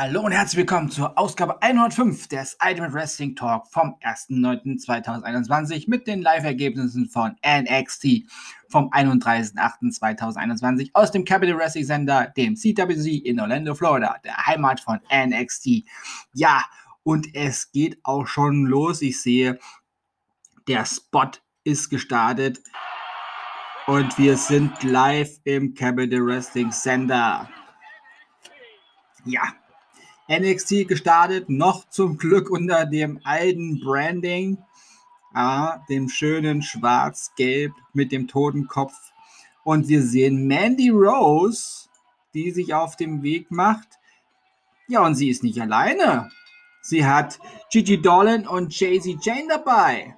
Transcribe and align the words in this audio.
Hallo 0.00 0.20
und 0.20 0.30
herzlich 0.30 0.58
willkommen 0.58 0.92
zur 0.92 1.18
Ausgabe 1.18 1.60
105 1.60 2.28
des 2.28 2.56
Ultimate 2.64 2.92
Wrestling 2.92 3.34
Talk 3.34 3.66
vom 3.66 3.96
1.9.2021 4.00 5.90
mit 5.90 6.06
den 6.06 6.22
Live-Ergebnissen 6.22 7.08
von 7.08 7.34
NXT 7.44 8.22
vom 8.68 8.92
31.08.2021 8.92 10.90
aus 10.92 11.10
dem 11.10 11.24
Capital 11.24 11.58
Wrestling 11.58 11.84
Center, 11.84 12.32
dem 12.36 12.54
CWC 12.54 13.26
in 13.26 13.40
Orlando, 13.40 13.74
Florida, 13.74 14.14
der 14.22 14.36
Heimat 14.46 14.78
von 14.78 15.00
NXT. 15.12 15.82
Ja, 16.32 16.64
und 17.02 17.34
es 17.34 17.72
geht 17.72 17.98
auch 18.04 18.28
schon 18.28 18.66
los. 18.66 19.02
Ich 19.02 19.20
sehe, 19.20 19.58
der 20.68 20.84
Spot 20.84 21.32
ist 21.64 21.90
gestartet 21.90 22.60
und 23.88 24.16
wir 24.16 24.36
sind 24.36 24.80
live 24.84 25.40
im 25.42 25.74
Capital 25.74 26.24
Wrestling 26.24 26.70
Center. 26.70 27.50
Ja, 29.24 29.42
NXT 30.28 30.86
gestartet, 30.88 31.48
noch 31.48 31.88
zum 31.88 32.18
Glück 32.18 32.50
unter 32.50 32.84
dem 32.84 33.20
alten 33.24 33.80
Branding, 33.80 34.58
äh, 35.34 35.68
dem 35.88 36.08
schönen 36.08 36.62
Schwarz-Gelb 36.62 37.72
mit 37.94 38.12
dem 38.12 38.28
Totenkopf. 38.28 38.94
Und 39.64 39.88
wir 39.88 40.02
sehen 40.02 40.46
Mandy 40.46 40.90
Rose, 40.90 41.88
die 42.34 42.50
sich 42.50 42.74
auf 42.74 42.96
dem 42.96 43.22
Weg 43.22 43.50
macht. 43.50 43.88
Ja, 44.86 45.04
und 45.04 45.14
sie 45.14 45.30
ist 45.30 45.42
nicht 45.42 45.60
alleine. 45.60 46.30
Sie 46.82 47.06
hat 47.06 47.38
Gigi 47.70 48.00
Dolan 48.00 48.46
und 48.46 48.78
Jay-Z 48.78 49.24
Jane 49.24 49.48
dabei. 49.48 50.17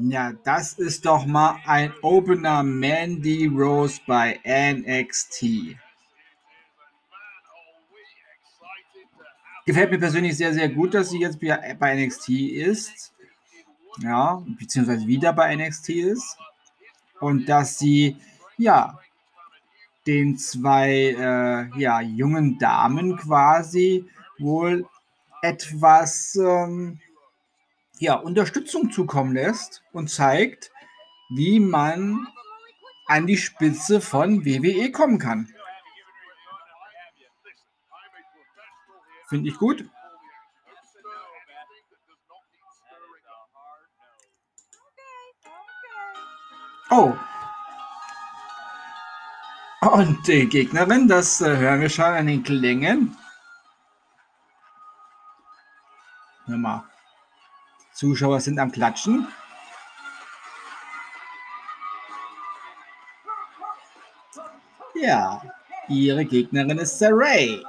Ja, 0.00 0.32
das 0.44 0.74
ist 0.74 1.06
doch 1.06 1.26
mal 1.26 1.58
ein 1.66 1.92
Opener 2.02 2.62
Mandy 2.62 3.46
Rose 3.46 4.00
bei 4.06 4.38
NXT. 4.44 5.76
Gefällt 9.66 9.90
mir 9.90 9.98
persönlich 9.98 10.36
sehr, 10.36 10.54
sehr 10.54 10.68
gut, 10.68 10.94
dass 10.94 11.10
sie 11.10 11.18
jetzt 11.18 11.40
bei 11.40 11.96
NXT 11.96 12.28
ist. 12.28 13.12
Ja, 14.00 14.40
beziehungsweise 14.58 15.04
wieder 15.06 15.32
bei 15.32 15.56
NXT 15.56 15.88
ist. 15.88 16.36
Und 17.18 17.48
dass 17.48 17.78
sie, 17.78 18.16
ja, 18.56 19.00
den 20.06 20.38
zwei 20.38 21.16
äh, 21.18 21.80
ja, 21.80 22.00
jungen 22.00 22.56
Damen 22.58 23.16
quasi 23.16 24.04
wohl 24.38 24.86
etwas 25.42 26.36
ähm, 26.36 27.00
ja, 27.98 28.14
Unterstützung 28.14 28.90
zukommen 28.90 29.34
lässt 29.34 29.82
und 29.92 30.08
zeigt, 30.08 30.70
wie 31.30 31.60
man 31.60 32.26
an 33.06 33.26
die 33.26 33.36
Spitze 33.36 34.00
von 34.00 34.44
WWE 34.44 34.90
kommen 34.92 35.18
kann. 35.18 35.52
Finde 39.28 39.50
ich 39.50 39.58
gut. 39.58 39.84
Oh. 46.90 47.14
Und 49.82 50.26
die 50.26 50.48
Gegnerin, 50.48 51.06
das 51.06 51.40
äh, 51.40 51.56
hören 51.56 51.82
wir 51.82 51.90
schon 51.90 52.04
an 52.06 52.26
den 52.26 52.42
Klängen. 52.42 53.16
Hör 56.46 56.56
mal. 56.56 56.87
Zuschauer 57.98 58.38
sind 58.38 58.60
am 58.60 58.70
Klatschen. 58.70 59.26
Ja, 64.94 65.42
ihre 65.88 66.24
Gegnerin 66.24 66.78
ist 66.78 66.96
Saray. 67.00 67.60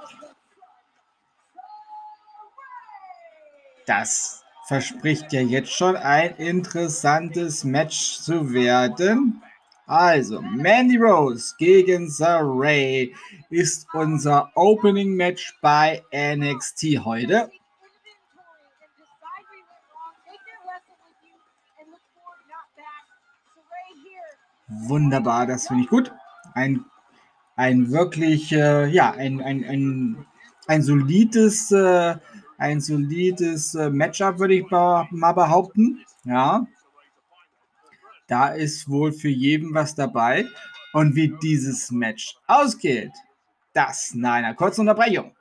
Das 3.87 4.43
verspricht 4.67 5.33
ja 5.33 5.41
jetzt 5.41 5.71
schon 5.71 5.95
ein 5.95 6.35
interessantes 6.35 7.63
Match 7.63 8.19
zu 8.19 8.53
werden. 8.53 9.41
Also, 9.87 10.43
Mandy 10.43 10.97
Rose 10.97 11.55
gegen 11.57 12.07
Saray 12.07 13.15
ist 13.49 13.87
unser 13.93 14.51
Opening 14.53 15.15
Match 15.15 15.57
bei 15.63 16.03
NXT 16.13 17.03
heute. 17.03 17.49
Wunderbar, 24.69 25.47
das 25.47 25.67
finde 25.67 25.83
ich 25.83 25.89
gut. 25.89 26.13
Ein, 26.53 26.85
ein 27.55 27.91
wirklich, 27.91 28.51
äh, 28.51 28.87
ja, 28.87 29.11
ein, 29.11 29.41
ein, 29.41 29.63
ein, 29.65 30.25
ein 30.67 30.81
solides, 30.81 31.71
äh, 31.71 32.15
ein 32.57 32.79
solides 32.79 33.73
äh, 33.75 33.89
Matchup, 33.89 34.39
würde 34.39 34.53
ich 34.55 34.69
mal 34.69 35.33
behaupten. 35.33 36.05
Ja. 36.23 36.67
Da 38.27 38.49
ist 38.49 38.87
wohl 38.87 39.11
für 39.11 39.29
jeden 39.29 39.73
was 39.73 39.95
dabei. 39.95 40.45
Und 40.93 41.15
wie 41.15 41.33
dieses 41.41 41.91
Match 41.91 42.35
ausgeht, 42.47 43.11
das 43.73 44.13
nach 44.15 44.33
einer 44.33 44.53
kurzen 44.53 44.81
Unterbrechung. 44.81 45.31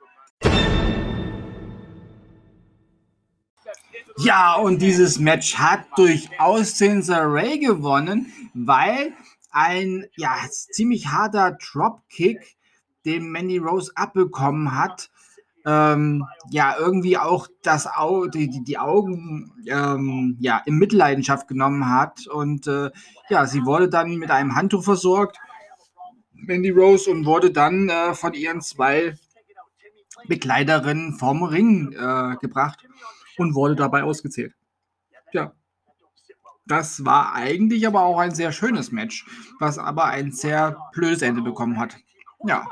Ja, 4.21 4.55
und 4.55 4.81
dieses 4.81 5.17
Match 5.17 5.55
hat 5.55 5.85
durchaus 5.95 6.77
Sensor 6.77 7.21
Ray 7.23 7.57
gewonnen, 7.57 8.33
weil 8.53 9.13
ein 9.49 10.07
ja, 10.17 10.35
ziemlich 10.49 11.07
harter 11.07 11.53
Dropkick, 11.53 12.57
den 13.05 13.29
Mandy 13.29 13.59
Rose 13.59 13.93
abbekommen 13.95 14.75
hat, 14.75 15.09
ähm, 15.65 16.25
ja, 16.49 16.75
irgendwie 16.77 17.17
auch 17.17 17.47
das 17.63 17.87
Au 17.87 18.25
die, 18.25 18.49
die, 18.49 18.61
die 18.61 18.77
Augen 18.77 19.53
ähm, 19.67 20.35
ja, 20.41 20.61
in 20.65 20.75
Mitleidenschaft 20.75 21.47
genommen 21.47 21.89
hat. 21.89 22.27
Und 22.27 22.67
äh, 22.67 22.91
ja, 23.29 23.45
sie 23.45 23.63
wurde 23.63 23.87
dann 23.87 24.17
mit 24.17 24.31
einem 24.31 24.53
Handtuch 24.53 24.83
versorgt, 24.83 25.37
Mandy 26.33 26.71
Rose, 26.71 27.09
und 27.09 27.25
wurde 27.25 27.51
dann 27.51 27.87
äh, 27.87 28.13
von 28.13 28.33
ihren 28.33 28.59
zwei 28.59 29.15
Begleiterinnen 30.27 31.13
vom 31.13 31.43
Ring 31.43 31.93
äh, 31.93 32.35
gebracht 32.41 32.85
und 33.39 33.55
wurde 33.55 33.75
dabei 33.75 34.03
ausgezählt. 34.03 34.53
Ja, 35.31 35.53
das 36.69 37.03
war 37.03 37.33
eigentlich 37.33 37.87
aber 37.87 38.01
auch 38.01 38.19
ein 38.19 38.35
sehr 38.35 38.51
schönes 38.51 38.91
Match, 38.91 39.25
was 39.59 39.79
aber 39.79 40.05
ein 40.05 40.31
sehr 40.31 40.77
blödes 40.93 41.23
Ende 41.23 41.41
bekommen 41.41 41.79
hat. 41.79 41.97
Ja. 42.45 42.67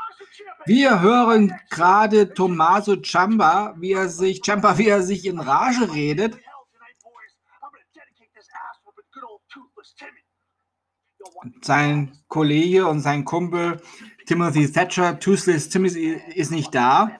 Wir 0.66 1.02
hören 1.02 1.54
gerade 1.72 2.32
Tommaso 2.32 2.98
Ciampa, 2.98 3.74
wie 3.80 3.94
er 3.94 4.08
sich, 4.08 4.44
Ciampa, 4.44 4.78
wie 4.78 4.88
er 4.88 5.02
sich 5.02 5.26
in 5.26 5.40
Rage 5.40 5.92
redet. 5.92 6.38
Sein 11.62 12.12
Kollege 12.28 12.86
und 12.88 13.00
sein 13.00 13.26
Kumpel 13.26 13.82
Timothy 14.28 14.72
Thatcher, 14.72 15.20
Toothless 15.20 15.70
Timothy, 15.70 16.22
ist 16.36 16.52
nicht 16.52 16.76
da. 16.76 17.18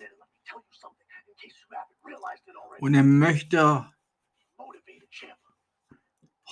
Und 2.80 2.94
er 2.94 3.04
möchte 3.04 3.88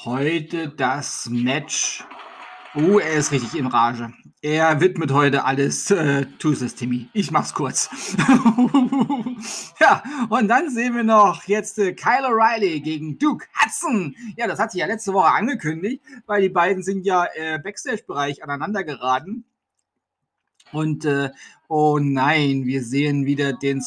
heute 0.03 0.69
das 0.69 1.29
Match. 1.29 2.03
Oh, 2.73 2.99
er 2.99 3.13
ist 3.13 3.31
richtig 3.31 3.55
in 3.55 3.67
Rage. 3.67 4.11
Er 4.41 4.81
widmet 4.81 5.11
heute 5.11 5.45
alles 5.45 5.89
äh, 5.91 6.25
Tusses 6.39 6.75
Timmy. 6.75 7.09
Ich 7.13 7.31
mach's 7.31 7.53
kurz. 7.53 7.89
ja, 9.79 10.03
und 10.29 10.47
dann 10.47 10.69
sehen 10.69 10.95
wir 10.95 11.03
noch 11.03 11.43
jetzt 11.43 11.79
äh, 11.79 11.93
Kyle 11.93 12.27
O'Reilly 12.27 12.81
gegen 12.81 13.17
Duke 13.17 13.45
Hudson. 13.59 14.15
Ja, 14.35 14.47
das 14.47 14.59
hat 14.59 14.71
sich 14.71 14.81
ja 14.81 14.87
letzte 14.87 15.13
Woche 15.13 15.31
angekündigt, 15.31 16.03
weil 16.25 16.41
die 16.41 16.49
beiden 16.49 16.83
sind 16.83 17.05
ja 17.05 17.25
äh, 17.33 17.59
Backstage-Bereich 17.59 18.43
aneinander 18.43 18.83
geraten. 18.83 19.45
Und 20.71 21.05
äh, 21.05 21.31
oh 21.67 21.99
nein, 21.99 22.65
wir 22.65 22.83
sehen 22.83 23.25
wieder 23.25 23.53
den 23.53 23.81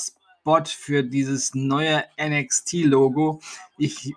Spot 0.49 0.65
für 0.65 1.03
dieses 1.03 1.55
neue 1.55 2.05
NXT-Logo. 2.19 3.43
Ich 3.77 4.15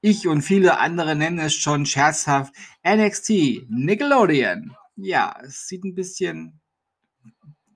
ich 0.00 0.26
und 0.26 0.42
viele 0.42 0.80
andere 0.80 1.14
nennen 1.14 1.38
es 1.38 1.54
schon 1.54 1.86
scherzhaft 1.86 2.52
NXT 2.84 3.68
Nickelodeon. 3.68 4.74
Ja, 4.96 5.36
es 5.40 5.68
sieht 5.68 5.84
ein 5.84 5.94
bisschen 5.94 6.60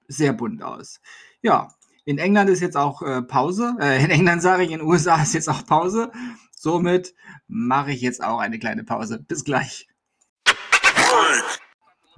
sehr 0.09 0.33
bunt 0.33 0.65
aus. 0.65 1.01
Ja, 1.43 1.73
in 2.05 2.19
England 2.19 2.51
ist 2.51 2.59
jetzt 2.59 2.77
auch 2.77 3.03
äh, 3.03 3.23
Pause. 3.23 3.77
Äh, 3.81 4.03
in 4.03 4.11
England 4.11 4.43
sage 4.43 4.65
ich, 4.65 4.73
in 4.73 4.81
den 4.81 4.89
USA 4.89 5.23
ist 5.23 5.35
jetzt 5.35 5.49
auch 5.49 5.65
Pause. 5.65 6.11
Somit 6.57 7.15
mache 7.47 7.93
ich 7.93 8.01
jetzt 8.01 8.21
auch 8.25 8.41
eine 8.41 8.59
kleine 8.59 8.83
Pause. 8.83 9.21
Bis 9.21 9.45
gleich. 9.45 9.87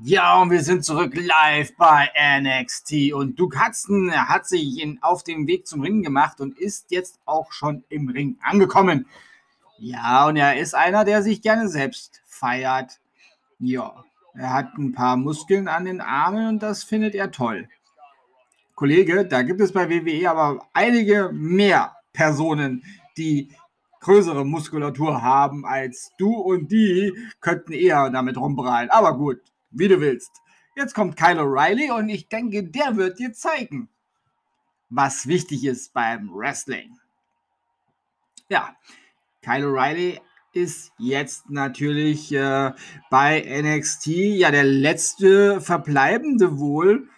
Ja, 0.06 0.43
und 0.43 0.51
wir 0.51 0.61
sind 0.61 0.85
zurück 0.85 1.15
live 1.17 1.75
bei 1.79 2.11
NXT. 2.39 3.15
Und 3.15 3.41
Duke 3.41 3.59
Hudson 3.59 4.12
hat 4.12 4.47
sich 4.47 4.79
in, 4.83 5.03
auf 5.03 5.25
dem 5.25 5.47
Weg 5.47 5.67
zum 5.67 5.81
Ring 5.81 6.03
gemacht 6.03 6.43
und 6.43 6.59
ist 6.59 6.91
jetzt 6.91 7.19
auch 7.25 7.53
schon 7.53 7.85
im 7.89 8.11
Ring 8.11 8.37
angekommen. 8.43 9.06
Ja, 9.79 10.27
und 10.27 10.37
er 10.37 10.59
ist 10.59 10.75
einer, 10.75 11.06
der 11.06 11.23
sich 11.23 11.41
gerne 11.41 11.71
selbst 11.71 12.21
feiert. 12.27 13.01
Ja, 13.59 14.05
er 14.35 14.53
hat 14.53 14.77
ein 14.77 14.93
paar 14.93 15.17
Muskeln 15.17 15.69
an 15.69 15.87
den 15.87 16.03
Armen 16.03 16.49
und 16.49 16.62
das 16.62 16.85
findet 16.85 17.15
er 17.15 17.31
toll. 17.31 17.67
Kollege, 18.75 19.25
da 19.25 19.41
gibt 19.41 19.62
es 19.62 19.73
bei 19.73 19.89
WWE 19.89 20.29
aber 20.29 20.67
einige 20.75 21.31
mehr 21.33 21.97
Personen, 22.12 22.85
die 23.17 23.49
größere 24.00 24.45
Muskulatur 24.45 25.23
haben 25.23 25.65
als 25.65 26.12
du 26.19 26.35
und 26.35 26.71
die 26.71 27.11
könnten 27.41 27.73
eher 27.73 28.11
damit 28.11 28.37
rumprallen. 28.37 28.91
Aber 28.91 29.17
gut, 29.17 29.41
wie 29.75 29.88
du 29.88 30.00
willst. 30.00 30.31
Jetzt 30.76 30.94
kommt 30.94 31.17
Kyle 31.17 31.41
O'Reilly 31.41 31.93
und 31.97 32.09
ich 32.09 32.29
denke, 32.29 32.65
der 32.65 32.97
wird 32.97 33.19
dir 33.19 33.32
zeigen, 33.32 33.88
was 34.91 35.26
wichtig 35.26 35.65
ist 35.65 35.93
beim 35.93 36.31
Wrestling. 36.35 36.99
Ja, 38.49 38.75
Kyle 39.43 39.67
O'Reilly 39.67 40.21
ist 40.53 40.93
jetzt 40.99 41.50
natürlich 41.50 42.32
äh, 42.32 42.73
bei 43.11 43.41
NXT 43.41 44.06
ja 44.06 44.50
der 44.50 44.65
letzte 44.65 45.61
verbleibende 45.61 46.59
wohl, 46.59 47.09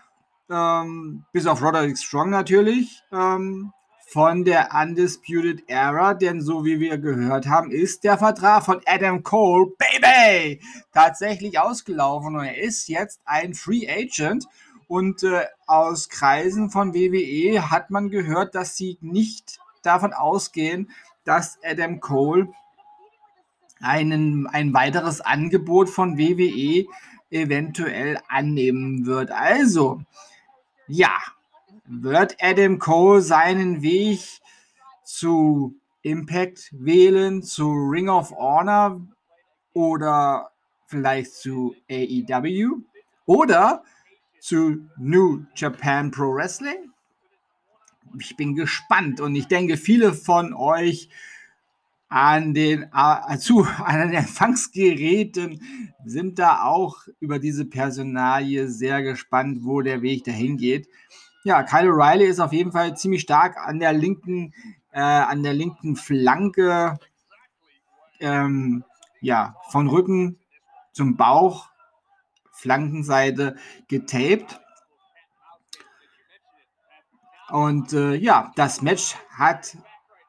ähm, 0.51 1.25
bis 1.33 1.47
auf 1.47 1.63
Roderick 1.63 1.99
Strong 1.99 2.31
natürlich, 2.31 3.03
ähm, 3.13 3.73
von 4.17 4.47
der 4.47 4.71
Undisputed 4.73 5.65
Era, 5.67 6.15
denn 6.15 6.41
so 6.41 6.65
wie 6.65 6.81
wir 6.81 6.97
gehört 6.97 7.49
haben, 7.49 7.71
ist 7.71 8.03
der 8.03 8.17
Vertrag 8.17 8.65
von 8.65 8.81
Adam 8.87 9.23
Cole, 9.23 9.73
Baby, 9.77 10.59
tatsächlich 10.95 11.59
ausgelaufen 11.59 12.35
und 12.35 12.47
er 12.47 12.57
ist 12.57 12.89
jetzt 12.89 13.21
ein 13.27 13.53
Free 13.53 13.87
Agent. 13.87 14.47
Und 14.89 15.23
äh, 15.23 15.45
aus 15.67 16.09
Kreisen 16.09 16.71
von 16.71 16.95
WWE 16.95 17.71
hat 17.71 17.91
man 17.91 18.09
gehört, 18.09 18.55
dass 18.55 18.75
sie 18.75 18.97
nicht 19.03 19.59
davon 19.83 20.15
ausgehen, 20.15 20.89
dass 21.25 21.59
Adam 21.63 22.01
Cole 22.01 22.49
einen, 23.83 24.47
ein 24.47 24.73
weiteres 24.73 25.21
Angebot 25.21 25.91
von 25.91 26.17
WWE 26.17 26.87
eventuell 27.29 28.19
annehmen 28.29 29.05
wird. 29.05 29.31
Also, 29.31 30.01
ja, 30.89 31.13
wird 31.89 32.37
Adam 32.41 32.79
Cole 32.79 33.21
seinen 33.21 33.83
Weg 33.83 34.21
zu 35.05 35.75
Impact 36.03 36.71
wählen, 36.73 37.43
zu 37.43 37.71
Ring 37.71 38.09
of 38.09 38.31
Honor 38.33 39.01
oder 39.73 40.51
vielleicht 40.87 41.35
zu 41.35 41.75
AEW 41.91 42.83
oder 43.27 43.83
zu 44.41 44.89
New 44.99 45.45
Japan 45.55 46.11
Pro 46.11 46.35
Wrestling? 46.35 46.93
Ich 48.21 48.37
bin 48.37 48.55
gespannt 48.55 49.21
und 49.21 49.35
ich 49.35 49.49
denke, 49.49 49.77
viele 49.77 50.13
von 50.13 50.55
euch 50.55 51.09
an 52.09 52.55
den, 52.55 52.85
äh, 52.85 52.87
an 52.95 54.01
den 54.01 54.15
Empfangsgeräten 54.15 55.61
sind 56.05 56.39
da 56.39 56.63
auch 56.63 56.99
über 57.21 57.39
diese 57.39 57.65
Personalie 57.65 58.69
sehr 58.69 59.03
gespannt, 59.03 59.59
wo 59.63 59.81
der 59.81 60.03
Weg 60.03 60.25
dahin 60.25 60.57
geht. 60.57 60.89
Ja, 61.47 61.63
Kyle 61.63 61.93
O'Reilly 61.93 62.25
ist 62.25 62.41
auf 62.41 62.53
jeden 62.53 62.73
Fall 62.73 62.97
ziemlich 62.97 63.21
stark 63.21 63.57
an 63.57 63.79
der 63.79 63.93
linken, 63.93 64.53
äh, 64.91 64.99
an 64.99 65.45
der 65.45 65.55
linken 65.55 65.95
Flanke, 65.95 66.99
ähm, 68.19 68.83
ja, 69.21 69.55
von 69.69 69.87
Rücken 69.87 70.41
zum 70.91 71.17
Bauch, 71.17 71.69
Flankenseite 72.51 73.55
getaped. 73.87 74.61
Und 77.51 77.93
äh, 77.93 78.15
ja, 78.17 78.51
das 78.57 78.83
Match 78.83 79.15
hat 79.31 79.77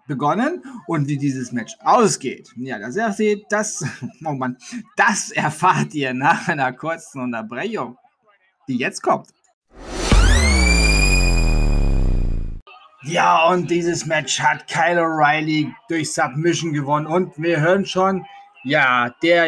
begonnen 0.05 0.63
und 0.85 1.07
wie 1.07 1.17
dieses 1.17 1.51
Match 1.51 1.75
ausgeht. 1.79 2.53
Ja, 2.57 2.77
das 2.77 3.17
seht, 3.17 3.45
das, 3.49 3.83
oh 4.23 4.33
Mann, 4.33 4.55
das 4.95 5.31
erfahrt 5.31 5.95
ihr 5.95 6.13
nach 6.13 6.47
einer 6.47 6.73
kurzen 6.73 7.21
Unterbrechung, 7.21 7.97
die 8.67 8.77
jetzt 8.77 9.01
kommt. 9.01 9.33
Ja, 13.07 13.47
und 13.47 13.71
dieses 13.71 14.05
Match 14.05 14.41
hat 14.41 14.67
Kyle 14.67 15.01
O'Reilly 15.01 15.73
durch 15.87 16.11
Submission 16.11 16.73
gewonnen. 16.73 17.07
Und 17.07 17.41
wir 17.41 17.61
hören 17.61 17.85
schon, 17.85 18.25
ja, 18.65 19.15
der, 19.23 19.47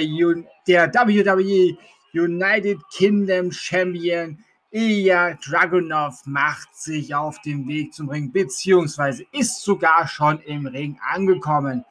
der 0.65 0.93
WWE 0.93 1.77
United 2.13 2.79
Kingdom 2.93 3.51
Champion 3.51 4.41
Ilya 4.71 5.33
Dragunov 5.45 6.25
macht 6.25 6.73
sich 6.73 7.13
auf 7.13 7.41
den 7.41 7.67
Weg 7.67 7.93
zum 7.93 8.07
Ring, 8.07 8.31
beziehungsweise 8.31 9.25
ist 9.33 9.61
sogar 9.61 10.07
schon 10.07 10.39
im 10.43 10.65
Ring 10.65 10.97
angekommen. 11.11 11.83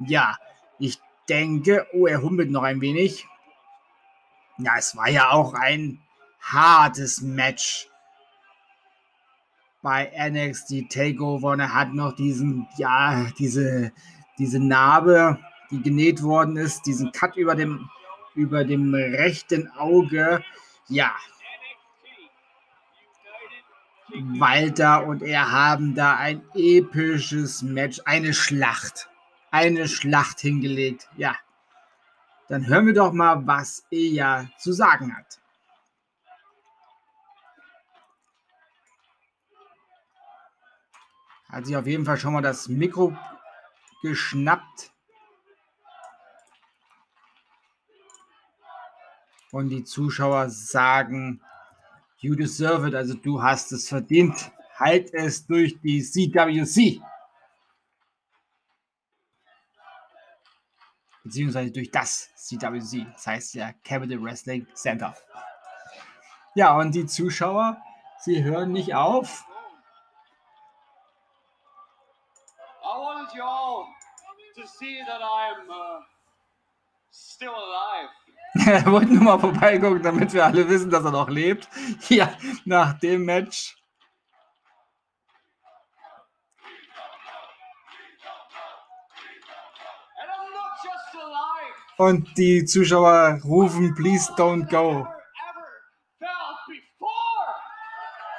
Ja, 0.00 0.36
ich 0.80 0.98
denke, 1.28 1.86
oh, 1.92 2.08
er 2.08 2.20
humpelt 2.20 2.50
noch 2.50 2.64
ein 2.64 2.80
wenig. 2.80 3.28
Ja, 4.58 4.72
es 4.76 4.96
war 4.96 5.08
ja 5.08 5.30
auch 5.30 5.54
ein 5.54 6.00
hartes 6.40 7.20
Match 7.20 7.91
bei 9.82 10.10
NXT 10.30 10.88
Takeover 10.88 11.50
und 11.50 11.60
er 11.60 11.74
hat 11.74 11.92
noch 11.92 12.12
diesen, 12.12 12.68
ja, 12.78 13.26
diese, 13.38 13.92
diese 14.38 14.60
Narbe, 14.60 15.38
die 15.70 15.82
genäht 15.82 16.22
worden 16.22 16.56
ist, 16.56 16.86
diesen 16.86 17.10
Cut 17.12 17.36
über 17.36 17.56
dem, 17.56 17.90
über 18.34 18.64
dem 18.64 18.94
rechten 18.94 19.68
Auge. 19.72 20.42
Ja. 20.88 21.12
Walter 24.38 25.06
und 25.06 25.22
er 25.22 25.50
haben 25.50 25.94
da 25.94 26.16
ein 26.16 26.42
episches 26.54 27.62
Match, 27.62 28.00
eine 28.04 28.34
Schlacht, 28.34 29.08
eine 29.50 29.88
Schlacht 29.88 30.40
hingelegt. 30.40 31.08
Ja. 31.16 31.34
Dann 32.48 32.66
hören 32.66 32.86
wir 32.86 32.94
doch 32.94 33.12
mal, 33.12 33.46
was 33.46 33.86
er 33.90 34.50
zu 34.58 34.72
sagen 34.72 35.16
hat. 35.16 35.41
Hat 41.52 41.66
sich 41.66 41.76
auf 41.76 41.86
jeden 41.86 42.06
Fall 42.06 42.16
schon 42.16 42.32
mal 42.32 42.40
das 42.40 42.66
Mikro 42.66 43.14
geschnappt. 44.00 44.90
Und 49.50 49.68
die 49.68 49.84
Zuschauer 49.84 50.48
sagen, 50.48 51.42
you 52.20 52.34
deserve 52.34 52.88
it, 52.88 52.94
also 52.94 53.12
du 53.12 53.42
hast 53.42 53.70
es 53.72 53.86
verdient. 53.86 54.50
Halt 54.76 55.12
es 55.12 55.46
durch 55.46 55.78
die 55.82 56.02
CWC. 56.02 57.02
Beziehungsweise 61.22 61.70
durch 61.70 61.90
das 61.90 62.34
CWC. 62.34 63.06
Das 63.12 63.26
heißt 63.26 63.54
ja 63.54 63.74
Capital 63.84 64.22
Wrestling 64.22 64.66
Center. 64.72 65.14
Ja, 66.54 66.74
und 66.78 66.94
die 66.94 67.04
Zuschauer, 67.04 67.76
sie 68.20 68.42
hören 68.42 68.72
nicht 68.72 68.94
auf. 68.94 69.44
To 74.54 74.68
see 74.68 75.00
that 75.06 75.20
I'm 75.20 75.70
uh, 75.70 76.00
still 77.10 77.54
alive. 77.54 78.10
er 78.84 78.92
wollte 78.92 79.14
nur 79.14 79.24
mal 79.24 79.38
vorbeigucken, 79.38 80.02
damit 80.02 80.32
wir 80.32 80.44
alle 80.44 80.68
wissen, 80.68 80.90
dass 80.90 81.04
er 81.04 81.10
noch 81.10 81.28
lebt. 81.28 81.68
Ja, 82.08 82.34
nach 82.64 82.98
dem 82.98 83.24
Match. 83.24 83.76
Und 91.96 92.36
die 92.36 92.64
Zuschauer 92.64 93.40
rufen, 93.44 93.94
please 93.94 94.32
don't 94.32 94.68
go. 94.68 95.06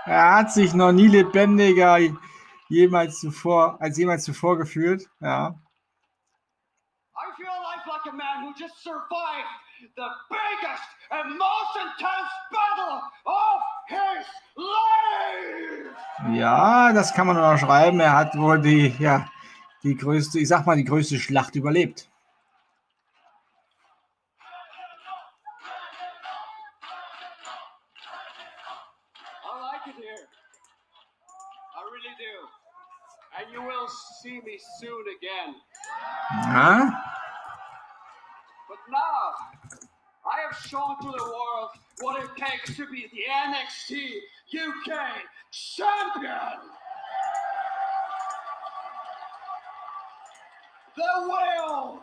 Er 0.06 0.36
hat 0.36 0.52
sich 0.52 0.74
noch 0.74 0.92
nie 0.92 1.08
lebendiger 1.08 1.98
jemals 2.74 3.20
zuvor, 3.20 3.78
als 3.80 3.98
jemals 3.98 4.24
zuvor 4.24 4.58
gefühlt. 4.58 5.10
Ja. 5.20 5.56
just 8.60 8.84
survived 8.84 9.50
the 9.96 10.10
biggest 10.30 10.90
and 11.12 11.38
most 11.38 11.74
intense 11.86 12.32
battle 12.52 13.02
of 13.26 13.60
his 13.90 14.26
life. 14.56 16.38
Ja, 16.38 16.94
das 16.94 17.14
kann 17.14 17.28
man 17.28 17.36
noch 17.36 17.58
schreiben. 17.58 18.00
Er 18.00 18.16
hat 18.16 18.38
wohl 18.38 18.62
die, 18.62 18.96
ja, 19.00 19.28
die 19.84 19.96
größte, 19.96 20.40
ich 20.40 20.48
sag 20.48 20.66
mal, 20.66 20.78
die 20.78 20.86
größte 20.86 21.20
Schlacht 21.20 21.56
überlebt. 21.56 22.10
Ja. 36.52 36.92
I 40.26 40.40
have 40.46 40.56
shown 40.70 40.96
to 41.02 41.12
the 41.12 41.24
world 41.24 41.70
what 42.02 42.24
it 42.24 42.30
takes 42.38 42.76
to 42.78 42.86
be 42.88 43.10
the 43.12 43.26
NXT 43.28 44.22
UK 44.52 44.92
champion. 45.52 46.74
the 50.96 51.28
will, 51.28 52.02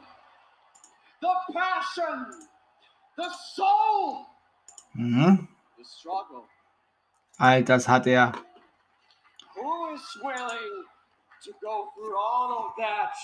the 1.21 1.35
passion, 1.53 2.27
the 3.17 3.31
soul, 3.55 4.27
Mhm. 4.97 5.49
the 5.79 5.85
struggle. 5.85 6.49
All 7.39 7.63
das 7.63 7.87
hat 7.87 8.07
er. 8.07 8.33
Who 9.55 9.95
is 9.95 10.19
willing 10.23 10.85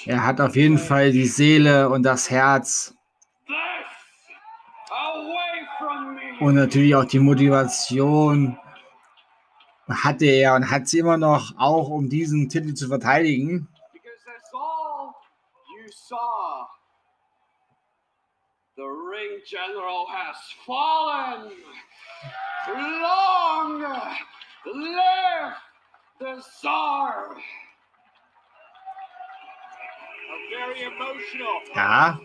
Er 0.06 0.24
hat 0.24 0.40
auf 0.40 0.56
jeden 0.56 0.78
Fall 0.78 1.12
die 1.12 1.26
Seele 1.26 1.88
und 1.88 2.02
das 2.02 2.30
Herz 2.30 2.94
und 6.40 6.54
natürlich 6.54 6.94
auch 6.94 7.04
die 7.04 7.18
Motivation 7.18 8.58
hatte 9.88 10.26
er 10.26 10.54
und 10.54 10.70
hat 10.70 10.88
sie 10.88 10.98
immer 10.98 11.16
noch, 11.16 11.54
auch 11.58 11.88
um 11.88 12.08
diesen 12.08 12.48
Titel 12.48 12.74
zu 12.74 12.88
verteidigen. 12.88 13.68
General 19.48 20.06
has 20.08 20.36
fallen. 20.66 21.52
Long 22.66 23.80
live 24.74 25.54
the 26.18 26.42
Tsar. 26.42 27.36
Ja, 31.74 32.20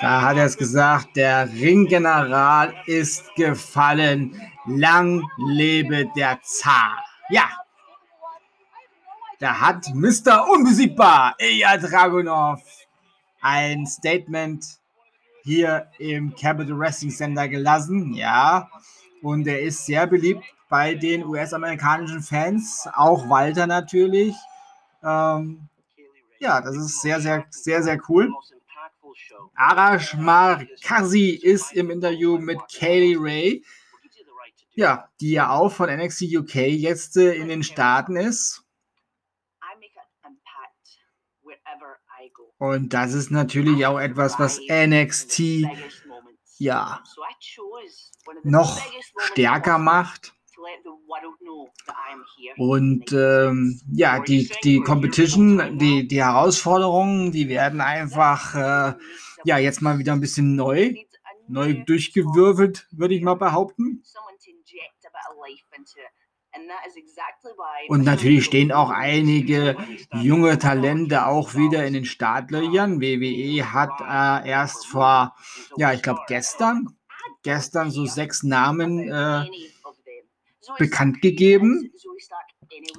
da 0.00 0.22
hat 0.22 0.36
er 0.36 0.44
es 0.44 0.56
gesagt, 0.56 1.16
der 1.16 1.48
Ringgeneral 1.52 2.74
ist 2.86 3.34
gefallen. 3.34 4.40
Lang 4.66 5.22
lebe 5.38 6.06
der 6.16 6.38
Zar. 6.42 6.96
Ja, 7.30 7.48
da 9.38 9.60
hat 9.60 9.94
Mr. 9.94 10.48
Unbesiegbar, 10.50 11.36
Ilya 11.38 11.76
Dragunov, 11.76 12.60
ein 13.40 13.86
Statement 13.86 14.64
hier 15.44 15.86
im 15.98 16.34
Capital 16.34 16.76
Wrestling 16.76 17.12
Center 17.12 17.46
gelassen. 17.46 18.14
Ja, 18.14 18.68
und 19.22 19.46
er 19.46 19.60
ist 19.62 19.86
sehr 19.86 20.08
beliebt 20.08 20.44
bei 20.68 20.94
den 20.94 21.24
US-amerikanischen 21.24 22.20
Fans, 22.20 22.88
auch 22.94 23.28
Walter 23.28 23.68
natürlich. 23.68 24.34
Ähm, 25.04 25.68
ja, 26.40 26.60
das 26.60 26.76
ist 26.76 27.02
sehr, 27.02 27.20
sehr, 27.20 27.46
sehr, 27.50 27.82
sehr 27.82 28.00
cool. 28.08 28.32
Arash 29.54 30.14
Markazi 30.14 31.30
ist 31.30 31.72
im 31.72 31.90
Interview 31.90 32.38
mit 32.38 32.58
Kaylee 32.72 33.16
Ray, 33.18 33.64
ja, 34.74 35.10
die 35.20 35.32
ja 35.32 35.50
auch 35.50 35.70
von 35.70 35.90
NXT 35.90 36.36
UK 36.36 36.54
jetzt 36.54 37.16
äh, 37.16 37.34
in 37.34 37.48
den 37.48 37.62
Staaten 37.62 38.16
ist. 38.16 38.64
Und 42.58 42.92
das 42.92 43.14
ist 43.14 43.30
natürlich 43.30 43.86
auch 43.86 43.98
etwas, 43.98 44.38
was 44.38 44.60
NXT 44.68 45.66
ja 46.58 47.02
noch 48.42 48.80
stärker 49.18 49.78
macht. 49.78 50.34
Und 52.56 53.12
ähm, 53.12 53.80
ja, 53.92 54.20
die, 54.20 54.50
die 54.64 54.80
Competition, 54.80 55.78
die, 55.78 56.08
die 56.08 56.22
Herausforderungen, 56.22 57.32
die 57.32 57.48
werden 57.48 57.80
einfach 57.80 58.54
äh, 58.54 58.94
ja 59.44 59.58
jetzt 59.58 59.82
mal 59.82 59.98
wieder 59.98 60.12
ein 60.12 60.20
bisschen 60.20 60.56
neu, 60.56 60.94
neu 61.48 61.74
durchgewürfelt, 61.84 62.86
würde 62.90 63.14
ich 63.14 63.22
mal 63.22 63.34
behaupten. 63.34 64.02
Und 67.88 68.04
natürlich 68.04 68.44
stehen 68.44 68.72
auch 68.72 68.90
einige 68.90 69.76
junge 70.14 70.58
Talente 70.58 71.26
auch 71.26 71.54
wieder 71.54 71.86
in 71.86 71.94
den 71.94 72.04
Startlöchern. 72.04 73.00
WWE 73.00 73.72
hat 73.72 74.00
äh, 74.00 74.48
erst 74.48 74.86
vor, 74.86 75.34
ja, 75.76 75.92
ich 75.92 76.02
glaube 76.02 76.20
gestern, 76.26 76.88
gestern 77.42 77.90
so 77.90 78.06
sechs 78.06 78.42
Namen 78.42 79.08
äh, 79.08 79.46
bekannt 80.78 81.22
gegeben, 81.22 81.92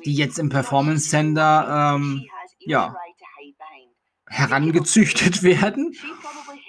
die 0.05 0.13
jetzt 0.13 0.39
im 0.39 0.49
Performance 0.49 1.09
Center 1.09 1.95
ähm, 1.95 2.25
ja, 2.59 2.95
herangezüchtet 4.27 5.43
werden. 5.43 5.95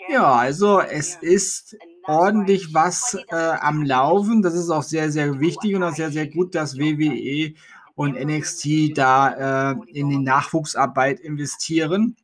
Ja, 0.08 0.32
also 0.32 0.80
es 0.80 1.14
ist 1.16 1.76
ordentlich 2.04 2.74
was 2.74 3.16
äh, 3.28 3.36
am 3.36 3.82
Laufen. 3.84 4.42
Das 4.42 4.54
ist 4.54 4.70
auch 4.70 4.82
sehr, 4.82 5.12
sehr 5.12 5.40
wichtig 5.40 5.74
und 5.74 5.82
auch 5.82 5.94
sehr, 5.94 6.10
sehr 6.10 6.26
gut, 6.26 6.54
dass 6.54 6.76
WWE 6.76 7.54
und 7.94 8.18
NXT 8.18 8.96
da 8.96 9.72
äh, 9.72 9.76
in 9.92 10.08
die 10.08 10.18
Nachwuchsarbeit 10.18 11.20
investieren. 11.20 12.16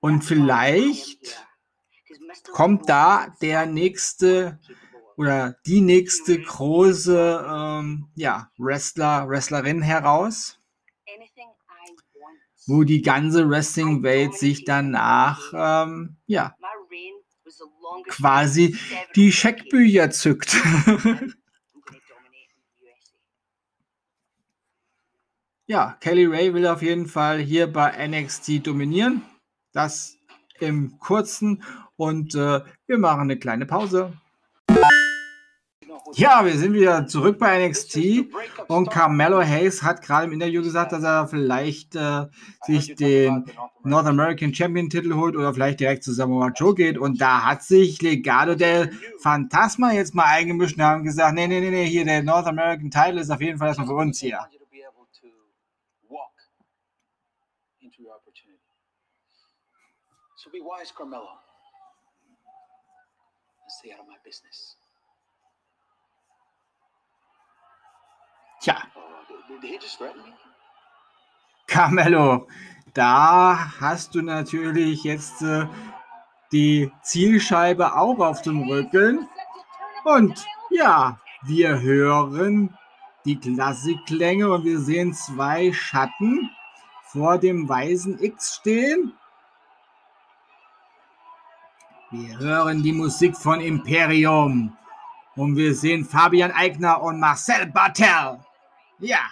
Und 0.00 0.22
vielleicht 0.22 1.44
kommt 2.52 2.88
da 2.88 3.34
der 3.42 3.66
nächste 3.66 4.58
oder 5.20 5.54
die 5.66 5.82
nächste 5.82 6.40
große 6.40 7.46
ähm, 7.46 8.08
ja, 8.14 8.50
Wrestler, 8.56 9.28
Wrestlerin 9.28 9.82
heraus, 9.82 10.58
wo 12.66 12.84
die 12.84 13.02
ganze 13.02 13.46
Wrestling-Welt 13.46 14.32
sich 14.32 14.64
danach 14.64 15.52
ähm, 15.54 16.16
ja, 16.26 16.56
quasi 18.08 18.78
die 19.14 19.30
Scheckbücher 19.30 20.10
zückt. 20.10 20.56
ja, 25.66 25.98
Kelly 26.00 26.24
Ray 26.24 26.54
will 26.54 26.66
auf 26.66 26.80
jeden 26.80 27.08
Fall 27.08 27.40
hier 27.40 27.70
bei 27.70 28.08
NXT 28.08 28.66
dominieren. 28.66 29.20
Das 29.74 30.16
im 30.60 30.98
kurzen. 30.98 31.62
Und 31.96 32.34
äh, 32.34 32.62
wir 32.86 32.96
machen 32.96 33.20
eine 33.20 33.38
kleine 33.38 33.66
Pause. 33.66 34.14
Ja, 36.14 36.44
wir 36.44 36.56
sind 36.56 36.72
wieder 36.72 37.06
zurück 37.06 37.38
bei 37.38 37.68
NXT 37.68 38.26
und 38.68 38.90
Carmelo 38.90 39.40
Hayes 39.40 39.82
hat 39.82 40.02
gerade 40.02 40.26
im 40.26 40.32
Interview 40.32 40.62
gesagt, 40.62 40.92
dass 40.92 41.04
er 41.04 41.28
vielleicht 41.28 41.94
äh, 41.94 42.26
sich 42.66 42.94
den 42.96 43.44
North 43.84 44.06
American 44.06 44.52
Champion 44.52 44.90
Titel 44.90 45.14
holt 45.14 45.36
oder 45.36 45.54
vielleicht 45.54 45.80
direkt 45.80 46.02
zu 46.02 46.12
Samoa 46.12 46.48
Joe 46.48 46.74
geht 46.74 46.98
und 46.98 47.20
da 47.20 47.44
hat 47.44 47.62
sich 47.62 48.02
Legado 48.02 48.54
del 48.54 48.92
Fantasma 49.18 49.92
jetzt 49.92 50.14
mal 50.14 50.24
eingemischt 50.24 50.76
und 50.76 50.82
haben 50.82 51.04
gesagt, 51.04 51.34
nee, 51.34 51.46
nee, 51.46 51.60
nee, 51.60 51.70
nee, 51.70 51.86
hier 51.86 52.04
der 52.04 52.22
North 52.22 52.46
American 52.46 52.90
Title 52.90 53.20
ist 53.20 53.30
auf 53.30 53.40
jeden 53.40 53.58
Fall 53.58 53.68
erstmal 53.68 53.88
für 53.88 53.94
uns 53.94 54.18
hier. 54.18 54.40
So 60.36 60.48
be 60.50 60.60
wise, 60.60 60.92
Carmelo. 60.96 61.28
Stay 63.68 63.92
out 63.92 64.00
of 64.00 64.06
my 64.08 64.16
business. 64.24 64.79
Tja, 68.60 68.76
me? 69.48 70.10
Carmelo, 71.66 72.46
da 72.92 73.72
hast 73.80 74.14
du 74.14 74.20
natürlich 74.20 75.04
jetzt 75.04 75.40
äh, 75.40 75.66
die 76.52 76.92
Zielscheibe 77.02 77.96
auch 77.96 78.18
auf 78.18 78.42
dem 78.42 78.68
Rücken. 78.68 79.28
Und 80.04 80.44
ja, 80.70 81.18
wir 81.42 81.80
hören 81.80 82.76
die 83.24 83.38
Klassikklänge 83.38 84.50
und 84.50 84.64
wir 84.64 84.78
sehen 84.80 85.14
zwei 85.14 85.72
Schatten 85.72 86.50
vor 87.04 87.38
dem 87.38 87.68
weißen 87.68 88.22
X 88.22 88.56
stehen. 88.56 89.14
Wir 92.10 92.38
hören 92.38 92.82
die 92.82 92.92
Musik 92.92 93.36
von 93.36 93.60
Imperium 93.60 94.76
und 95.36 95.56
wir 95.56 95.74
sehen 95.74 96.04
Fabian 96.04 96.50
Eigner 96.50 97.00
und 97.00 97.20
Marcel 97.20 97.66
Bartel. 97.66 98.40
Ja. 99.00 99.30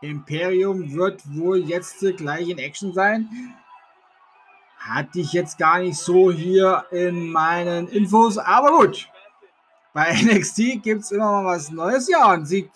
Imperium 0.00 0.94
wird 0.94 1.22
wohl 1.36 1.58
jetzt 1.58 2.00
gleich 2.16 2.48
in 2.48 2.58
Action 2.58 2.92
sein. 2.92 3.28
Hatte 4.78 5.20
ich 5.20 5.32
jetzt 5.32 5.58
gar 5.58 5.80
nicht 5.80 5.98
so 5.98 6.32
hier 6.32 6.86
in 6.90 7.30
meinen 7.30 7.88
Infos, 7.88 8.38
aber 8.38 8.78
gut. 8.78 9.08
Bei 9.92 10.12
NXT 10.22 10.82
gibt 10.82 11.02
es 11.02 11.10
immer 11.10 11.42
mal 11.42 11.56
was 11.56 11.70
Neues. 11.70 12.08
Ja, 12.08 12.32
und 12.32 12.46
sie 12.46 12.70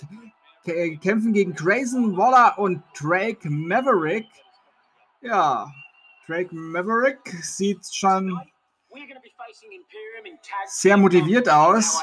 kämpfen 0.65 1.33
gegen 1.33 1.55
Grayson 1.55 2.17
Waller 2.17 2.59
und 2.59 2.83
Drake 2.99 3.49
Maverick. 3.49 4.27
Ja, 5.23 5.71
Drake 6.27 6.55
Maverick 6.55 7.21
sieht 7.43 7.87
schon 7.91 8.39
Sehr 10.67 10.97
motiviert 10.97 11.49
aus. 11.49 12.03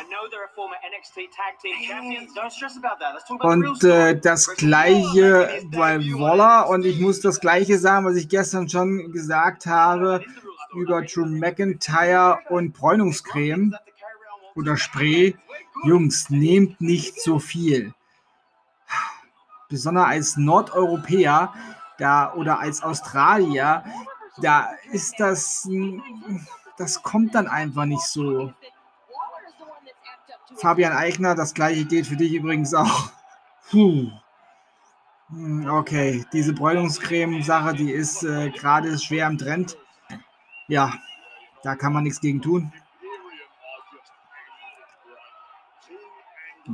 Und 3.39 3.83
äh, 3.83 4.19
das 4.19 4.47
gleiche 4.55 5.61
bei 5.71 5.99
Waller. 5.99 6.69
und 6.69 6.85
ich 6.85 6.99
muss 6.99 7.21
das 7.21 7.39
gleiche 7.39 7.77
sagen, 7.77 8.05
was 8.05 8.15
ich 8.15 8.27
gestern 8.27 8.67
schon 8.67 9.11
gesagt 9.11 9.65
habe 9.65 10.23
über 10.73 11.01
Drew 11.01 11.25
McIntyre 11.25 12.39
und 12.49 12.73
Bräunungscreme 12.73 13.75
oder 14.55 14.77
Spray. 14.77 15.35
Jungs, 15.83 16.29
nehmt 16.29 16.79
nicht 16.81 17.21
so 17.21 17.39
viel. 17.39 17.93
besonders 19.69 20.07
als 20.07 20.37
Nordeuropäer 20.37 21.53
da 21.97 22.33
oder 22.33 22.59
als 22.59 22.83
Australier, 22.83 23.83
da 24.41 24.69
ist 24.91 25.19
das, 25.19 25.67
das 26.81 27.03
kommt 27.03 27.35
dann 27.35 27.47
einfach 27.47 27.85
nicht 27.85 28.01
so. 28.01 28.51
Fabian 30.55 30.93
Eichner, 30.93 31.35
das 31.35 31.53
gleiche 31.53 31.85
gilt 31.85 32.07
für 32.07 32.17
dich 32.17 32.33
übrigens 32.33 32.73
auch. 32.73 33.11
Puh. 33.69 34.09
Hm, 35.29 35.69
okay, 35.69 36.25
diese 36.33 36.53
Bräunungscreme-Sache, 36.53 37.75
die 37.75 37.91
ist 37.91 38.23
äh, 38.23 38.49
gerade 38.49 38.97
schwer 38.97 39.27
im 39.27 39.37
Trend. 39.37 39.77
Ja, 40.67 40.91
da 41.63 41.75
kann 41.75 41.93
man 41.93 42.03
nichts 42.03 42.19
gegen 42.19 42.41
tun. 42.41 42.73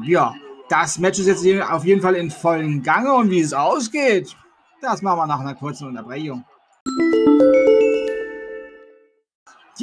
Ja, 0.03 0.33
das 0.69 0.99
Match 0.99 1.19
ist 1.19 1.27
jetzt 1.27 1.69
auf 1.69 1.83
jeden 1.83 2.01
Fall 2.01 2.15
in 2.15 2.31
vollen 2.31 2.81
Gange 2.81 3.13
und 3.13 3.29
wie 3.29 3.41
es 3.41 3.53
ausgeht, 3.53 4.35
das 4.81 5.01
machen 5.01 5.19
wir 5.19 5.27
nach 5.27 5.39
einer 5.39 5.55
kurzen 5.55 5.87
Unterbrechung. 5.87 6.45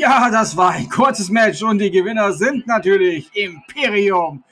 Ja, 0.05 0.29
das 0.29 0.55
war 0.55 0.73
ein 0.73 0.91
kurzes 0.91 1.31
Match 1.31 1.63
und 1.63 1.79
die 1.79 1.91
Gewinner 1.91 2.31
sind 2.35 2.67
natürlich 2.67 3.35
Imperium, 3.35 4.45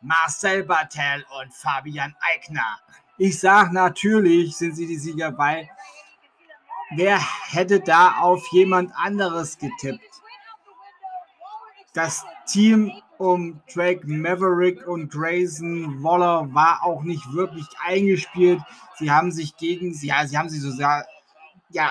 Marcel 0.00 0.62
Bartel 0.62 1.26
und 1.40 1.52
Fabian 1.52 2.14
Eigner. 2.20 2.78
Ich 3.18 3.40
sage 3.40 3.74
natürlich 3.74 4.56
sind 4.56 4.76
sie 4.76 4.86
die 4.86 4.98
Sieger, 4.98 5.36
weil 5.36 5.68
wer 6.92 7.18
hätte 7.48 7.80
da 7.80 8.18
auf 8.20 8.46
jemand 8.52 8.92
anderes 8.94 9.58
getippt? 9.58 10.00
Das 11.92 12.24
Team 12.46 12.92
um 13.18 13.60
Drake 13.74 14.06
Maverick 14.06 14.86
und 14.86 15.10
Grayson 15.10 16.04
Waller 16.04 16.54
war 16.54 16.84
auch 16.84 17.02
nicht 17.02 17.32
wirklich 17.32 17.66
eingespielt. 17.84 18.60
Sie 19.00 19.10
haben 19.10 19.32
sich 19.32 19.56
gegen, 19.56 19.92
ja, 20.02 20.24
sie 20.24 20.38
haben 20.38 20.48
sich 20.48 20.60
so 20.60 20.70
sehr, 20.70 21.04
ja, 21.70 21.90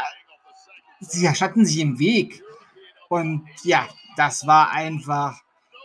sie 1.02 1.26
erschatten 1.26 1.66
sich 1.66 1.80
im 1.80 2.00
Weg. 2.00 2.44
Und 3.10 3.46
ja, 3.64 3.88
das 4.16 4.48
war 4.48 4.72
einfach 4.72 5.42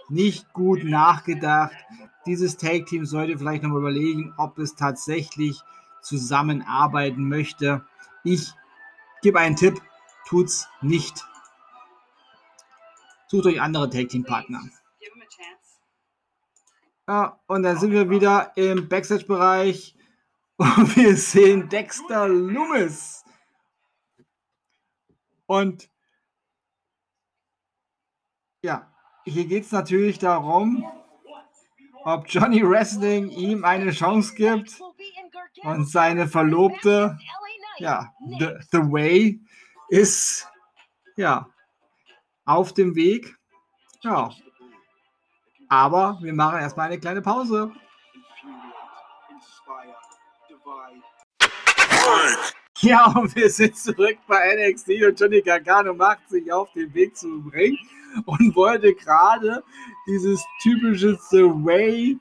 nicht 0.09 0.53
gut 0.53 0.85
nachgedacht. 0.85 1.75
Dieses 2.27 2.57
Tag-Team 2.57 3.07
sollte 3.07 3.39
vielleicht 3.39 3.63
nochmal 3.63 3.81
überlegen, 3.81 4.33
ob 4.37 4.59
es 4.59 4.77
tatsächlich 4.77 5.61
zusammenarbeiten 6.03 7.29
möchte. 7.29 7.85
Ich 8.23 8.53
gebe 9.23 9.41
einen 9.41 9.57
Tipp, 9.57 9.81
tut's 10.29 10.69
nicht. 10.83 11.25
Sucht 13.27 13.47
euch 13.47 13.61
andere 13.61 13.91
Tag-Team-Partner. 13.91 14.61
Ja, 17.07 17.39
und 17.47 17.63
dann 17.63 17.79
sind 17.79 17.91
wir 17.91 18.09
wieder 18.09 18.57
im 18.57 18.89
Backstage-Bereich 18.89 19.95
und 20.57 20.97
wir 20.97 21.17
sehen 21.17 21.69
Dexter 21.69 22.29
Loomis. 22.29 23.25
Und 25.47 25.91
ja, 28.65 28.91
hier 29.25 29.45
geht 29.45 29.65
es 29.65 29.73
natürlich 29.73 30.19
darum, 30.19 30.91
ob 32.03 32.25
Johnny 32.29 32.67
Wrestling 32.67 33.29
ihm 33.29 33.63
eine 33.63 33.91
Chance 33.91 34.35
gibt 34.35 34.81
und 35.63 35.87
seine 35.87 36.27
Verlobte, 36.27 37.19
ja, 37.77 38.11
The, 38.39 38.55
the 38.73 38.79
Way 38.79 39.41
ist, 39.89 40.49
ja, 41.17 41.47
auf 42.47 42.73
dem 42.73 42.95
Weg. 42.95 43.37
Ja. 44.03 44.31
Aber 45.69 46.19
wir 46.23 46.33
machen 46.33 46.61
erstmal 46.61 46.87
eine 46.87 46.99
kleine 46.99 47.21
Pause. 47.21 47.71
Ja, 52.89 53.07
und 53.17 53.35
wir 53.35 53.49
sind 53.49 53.77
zurück 53.79 54.19
bei 54.27 54.69
NXT 54.71 54.91
und 55.09 55.19
Johnny 55.19 55.41
Gargano 55.41 55.95
macht 55.95 56.29
sich 56.29 56.53
auf 56.53 56.71
den 56.73 56.93
Weg 56.93 57.17
zum 57.17 57.49
Ring 57.49 57.79
und 58.27 58.55
wollte 58.55 58.95
gerade 58.95 59.63
dieses 60.07 60.45
typische 60.63 61.19
The 61.31 61.45
Way, 61.45 62.19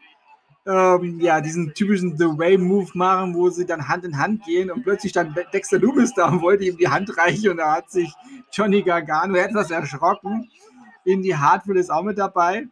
ähm, 0.66 1.20
ja, 1.20 1.42
diesen 1.42 1.74
typischen 1.74 2.18
The 2.18 2.28
Way 2.38 2.60
Move 2.60 2.90
machen, 2.94 3.36
wo 3.36 3.50
sie 3.50 3.66
dann 3.66 3.90
Hand 3.90 4.06
in 4.06 4.18
Hand 4.18 4.46
gehen 4.46 4.72
und 4.72 4.84
plötzlich 4.84 5.10
stand 5.10 5.36
Dexter 5.54 5.80
Loomis 5.80 6.14
da 6.14 6.30
und 6.30 6.42
wollte 6.42 6.64
ihm 6.64 6.78
die 6.78 6.88
Hand 6.88 7.18
reichen 7.18 7.52
und 7.52 7.58
da 7.58 7.76
hat 7.76 7.92
sich 7.92 8.14
Johnny 8.54 8.84
Gargano 8.84 9.36
etwas 9.36 9.70
erschrocken. 9.70 10.50
Indy 11.04 11.32
Hartwell 11.32 11.76
ist 11.76 11.92
auch 11.92 12.04
mit 12.04 12.18
dabei. 12.18 12.68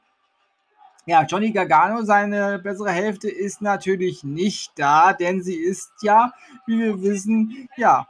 Ja, 1.06 1.24
Johnny 1.24 1.52
Gargano, 1.52 2.04
seine 2.04 2.60
bessere 2.60 2.92
Hälfte, 2.92 3.30
ist 3.30 3.62
natürlich 3.62 4.24
nicht 4.24 4.72
da, 4.76 5.14
denn 5.14 5.42
sie 5.42 5.56
ist 5.56 5.92
ja, 6.02 6.32
wie 6.68 6.80
wir 6.80 7.02
wissen, 7.02 7.68
ja, 7.76 8.08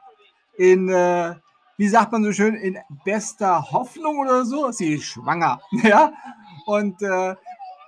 in 0.57 0.89
äh, 0.89 1.35
wie 1.81 1.87
sagt 1.87 2.11
man 2.11 2.23
so 2.23 2.31
schön, 2.31 2.53
in 2.53 2.77
bester 3.03 3.71
Hoffnung 3.71 4.19
oder 4.19 4.45
so. 4.45 4.69
Sie 4.71 4.93
ist 4.93 5.05
schwanger. 5.05 5.59
Ja? 5.71 6.13
Und 6.67 7.01
äh, 7.01 7.35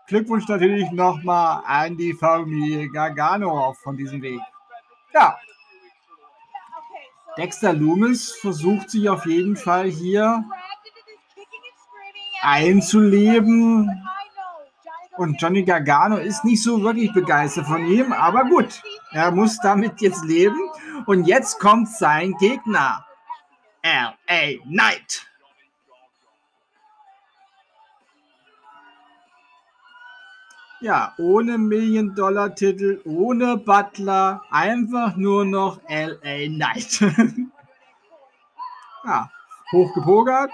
Glückwunsch 0.07 0.47
natürlich 0.47 0.89
nochmal 0.89 1.61
an 1.63 1.95
die 1.95 2.13
Familie 2.13 2.89
Gargano 2.89 3.75
von 3.83 3.95
diesem 3.95 4.19
Weg. 4.23 4.39
Ja. 5.13 5.37
Dexter 7.37 7.73
Loomis 7.73 8.31
versucht 8.31 8.89
sich 8.89 9.07
auf 9.07 9.27
jeden 9.27 9.55
Fall 9.55 9.85
hier 9.85 10.43
einzuleben. 12.41 14.03
Und 15.15 15.39
Johnny 15.39 15.63
Gargano 15.63 16.17
ist 16.17 16.43
nicht 16.43 16.63
so 16.63 16.82
wirklich 16.82 17.13
begeistert 17.13 17.67
von 17.67 17.86
ihm, 17.86 18.12
aber 18.12 18.45
gut, 18.45 18.82
er 19.12 19.32
muss 19.32 19.60
damit 19.60 20.02
jetzt 20.02 20.26
leben. 20.26 20.58
Und 21.06 21.26
jetzt 21.26 21.60
kommt 21.60 21.88
sein 21.89 22.34
Gegner. 22.39 23.06
LA 23.84 24.58
Knight. 24.63 25.28
Ja, 30.82 31.13
ohne 31.17 31.58
Million-Dollar-Titel, 31.58 33.02
ohne 33.06 33.58
Butler, 33.58 34.41
einfach 34.49 35.15
nur 35.15 35.45
noch 35.45 35.80
LA 35.88 36.47
Knight. 36.47 36.99
ja, 39.06 39.30
hochgepokert 39.71 40.52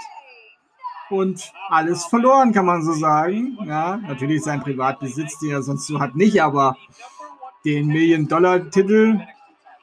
und 1.10 1.52
alles 1.70 2.06
verloren, 2.06 2.54
kann 2.54 2.66
man 2.66 2.84
so 2.84 2.94
sagen. 2.94 3.58
Ja, 3.66 3.98
natürlich 3.98 4.44
sein 4.44 4.62
Privatbesitz, 4.62 5.40
den 5.40 5.52
er 5.52 5.62
sonst 5.62 5.88
so 5.88 6.00
hat, 6.00 6.16
nicht, 6.16 6.42
aber 6.42 6.78
den 7.66 7.88
Million-Dollar-Titel 7.88 9.20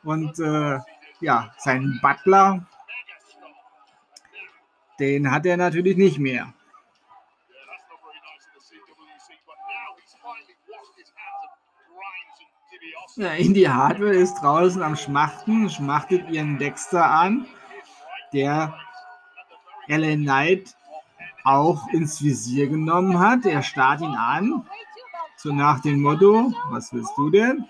und 0.05 0.39
äh, 0.39 0.79
ja, 1.21 1.51
seinen 1.59 1.99
Butler 2.03 2.67
den 4.99 5.31
hat 5.31 5.47
er 5.47 5.57
natürlich 5.57 5.97
nicht 5.97 6.19
mehr. 6.19 6.53
Ja, 13.17 13.33
Indy 13.33 13.63
Hardware 13.63 14.15
ist 14.15 14.35
draußen 14.43 14.83
am 14.83 14.95
Schmachten, 14.95 15.71
schmachtet 15.71 16.29
ihren 16.29 16.59
Dexter 16.59 17.11
an, 17.11 17.47
der 18.35 18.79
Ellen 19.89 20.23
Knight 20.23 20.77
auch 21.47 21.87
ins 21.89 22.23
Visier 22.23 22.69
genommen 22.69 23.19
hat. 23.19 23.47
Er 23.47 23.63
starrt 23.63 24.01
ihn 24.01 24.15
an, 24.15 24.67
so 25.37 25.53
nach 25.53 25.81
dem 25.81 26.03
Motto, 26.03 26.53
was 26.71 26.93
willst 26.93 27.13
du 27.17 27.31
denn? 27.31 27.65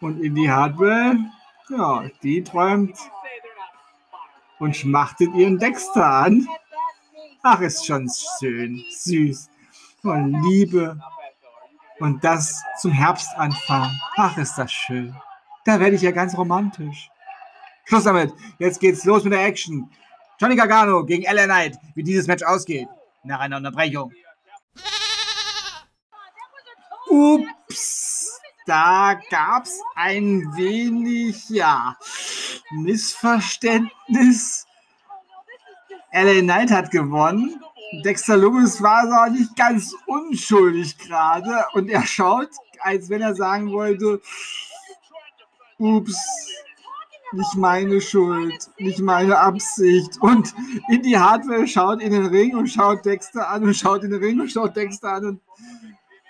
Und 0.00 0.20
Indy 0.20 0.46
Hardware, 0.46 1.16
ja, 1.68 2.04
die 2.22 2.42
träumt 2.42 2.96
und 4.58 4.76
schmachtet 4.76 5.34
ihren 5.34 5.58
Dexter 5.58 6.06
an. 6.06 6.46
Ach, 7.42 7.60
ist 7.60 7.86
schon 7.86 8.08
schön, 8.38 8.82
süß 8.90 9.50
und 10.02 10.42
Liebe. 10.44 10.98
Und 11.98 12.22
das 12.24 12.62
zum 12.80 12.92
Herbstanfang. 12.92 13.90
Ach, 14.16 14.36
ist 14.36 14.56
das 14.56 14.72
schön. 14.72 15.14
Da 15.64 15.80
werde 15.80 15.96
ich 15.96 16.02
ja 16.02 16.10
ganz 16.10 16.36
romantisch. 16.36 17.10
Schluss 17.84 18.04
damit. 18.04 18.32
Jetzt 18.58 18.80
geht's 18.80 19.04
los 19.04 19.24
mit 19.24 19.32
der 19.32 19.44
Action. 19.44 19.90
Johnny 20.38 20.56
Gargano 20.56 21.04
gegen 21.04 21.24
LA 21.24 21.44
Knight, 21.44 21.78
wie 21.94 22.02
dieses 22.02 22.26
Match 22.26 22.42
ausgeht. 22.42 22.88
Nach 23.24 23.40
einer 23.40 23.56
Unterbrechung. 23.56 24.12
Ups, 27.08 28.38
da 28.66 29.18
gab's 29.30 29.80
ein 29.94 30.42
wenig, 30.56 31.48
ja, 31.48 31.96
Missverständnis. 32.70 34.66
LA 36.12 36.40
Knight 36.40 36.70
hat 36.70 36.90
gewonnen. 36.90 37.62
Dexter 38.04 38.36
Loomis 38.36 38.82
war 38.82 39.04
aber 39.04 39.30
nicht 39.30 39.54
ganz 39.56 39.94
unschuldig 40.06 40.98
gerade 40.98 41.64
und 41.72 41.88
er 41.88 42.04
schaut, 42.04 42.50
als 42.80 43.08
wenn 43.08 43.22
er 43.22 43.34
sagen 43.34 43.72
wollte, 43.72 44.20
ups, 45.78 46.18
nicht 47.36 47.54
meine 47.56 48.00
Schuld, 48.00 48.70
nicht 48.78 49.00
meine 49.00 49.38
Absicht. 49.38 50.18
Und 50.20 50.54
in 50.88 51.02
die 51.02 51.18
Hardware 51.18 51.66
schaut 51.66 52.00
in 52.00 52.12
den 52.12 52.26
Ring 52.26 52.56
und 52.56 52.68
schaut 52.68 53.04
Dexter 53.04 53.48
an 53.48 53.64
und 53.64 53.74
schaut 53.74 54.02
in 54.04 54.10
den 54.10 54.20
Ring 54.22 54.40
und 54.40 54.50
schaut 54.50 54.76
Dexter 54.76 55.12
an 55.14 55.24
und 55.26 55.40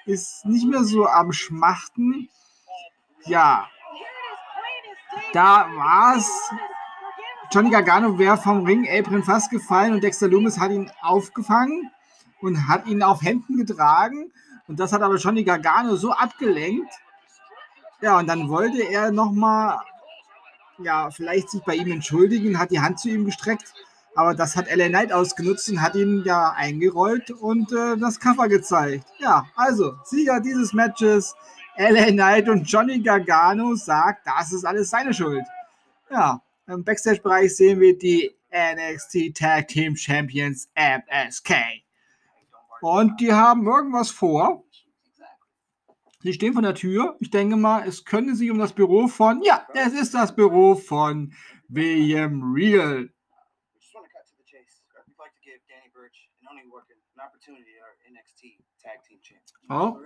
ist 0.07 0.45
nicht 0.45 0.67
mehr 0.67 0.85
so 0.85 1.07
am 1.07 1.33
Schmachten. 1.33 2.29
Ja, 3.25 3.69
Da 5.33 5.69
war 5.77 6.17
es. 6.17 6.29
Johnny 7.53 7.71
Gargano 7.71 8.19
wäre 8.19 8.37
vom 8.37 8.65
Ring 8.65 8.87
Apron 8.91 9.23
fast 9.23 9.51
gefallen 9.51 9.95
und 9.95 10.03
Dexter 10.03 10.29
Loomis 10.29 10.59
hat 10.59 10.71
ihn 10.73 10.91
aufgefangen 11.01 11.91
und 12.41 12.69
hat 12.69 12.87
ihn 12.87 13.03
auf 13.03 13.23
Händen 13.23 13.57
getragen. 13.57 14.33
Und 14.69 14.81
das 14.81 14.93
hat 14.93 15.03
aber 15.03 15.17
Johnny 15.17 15.45
Gargano 15.45 15.97
so 15.97 16.13
abgelenkt. 16.13 16.93
Ja, 18.01 18.19
und 18.19 18.27
dann 18.29 18.49
wollte 18.49 18.83
er 18.83 19.11
nochmal, 19.13 19.79
ja, 20.79 21.11
vielleicht 21.11 21.51
sich 21.51 21.63
bei 21.63 21.75
ihm 21.75 21.91
entschuldigen, 21.91 22.59
hat 22.59 22.71
die 22.71 22.81
Hand 22.81 23.01
zu 23.01 23.09
ihm 23.09 23.25
gestreckt. 23.25 23.73
Aber 24.15 24.35
das 24.35 24.57
hat 24.57 24.75
LA 24.75 24.89
Knight 24.89 25.13
ausgenutzt 25.13 25.69
und 25.69 25.83
hat 25.83 25.95
ihn 25.95 26.23
ja 26.25 26.53
eingerollt 26.53 27.31
und 27.31 27.71
äh, 27.73 27.99
das 27.99 28.19
Cover 28.19 28.49
gezeigt. 28.49 29.05
Ja, 29.19 29.47
also 29.55 29.95
Sieger 30.05 30.41
dieses 30.41 30.73
Matches, 30.73 31.35
LA 31.77 32.07
Knight 32.07 32.49
und 32.49 32.65
Johnny 32.65 33.01
Gargano 33.01 33.75
sagt, 33.75 34.27
das 34.27 34.53
ist 34.53 34.65
alles 34.65 34.89
seine 34.89 35.13
Schuld. 35.13 35.45
Ja, 36.11 36.41
im 36.67 36.83
Backstage-Bereich 36.83 37.55
sehen 37.55 37.79
wir 37.79 37.97
die 37.97 38.35
NXT 38.51 39.37
Tag 39.37 39.69
Team 39.69 39.95
Champions 39.97 40.71
MSK. 40.75 41.55
Und 42.81 43.21
die 43.21 43.33
haben 43.33 43.67
irgendwas 43.67 44.11
vor. 44.11 44.65
Sie 46.27 46.33
stehen 46.33 46.55
vor 46.55 46.63
der 46.63 46.75
Tür. 46.75 47.17
Ich 47.21 47.31
denke 47.31 47.55
mal, 47.55 47.87
es 47.87 48.05
könnte 48.05 48.35
sich 48.35 48.51
um 48.51 48.59
das 48.59 48.73
Büro 48.73 49.07
von, 49.07 49.43
ja, 49.45 49.65
es 49.75 49.93
ist 49.93 50.13
das 50.13 50.35
Büro 50.35 50.75
von 50.75 51.33
William 51.69 52.43
Regal. 52.53 53.11
Just 53.79 53.95
want 53.95 54.07
to 54.07 54.11
cut 54.11 54.27
to 54.27 54.35
the 54.37 54.43
chase. 54.43 54.83
We'd 55.07 55.15
like 55.23 55.31
to 55.35 55.41
give 55.45 55.61
Danny 55.69 55.89
Burch 55.95 56.29
and 56.41 56.49
Oni 56.51 56.67
Lorcan 56.67 56.99
an 57.15 57.23
opportunity 57.25 57.79
at 57.79 57.87
our 57.87 57.95
NXT 58.11 58.59
Tag 58.83 59.05
Team 59.07 59.21
Champions. 59.23 59.55
Oh, 59.71 60.03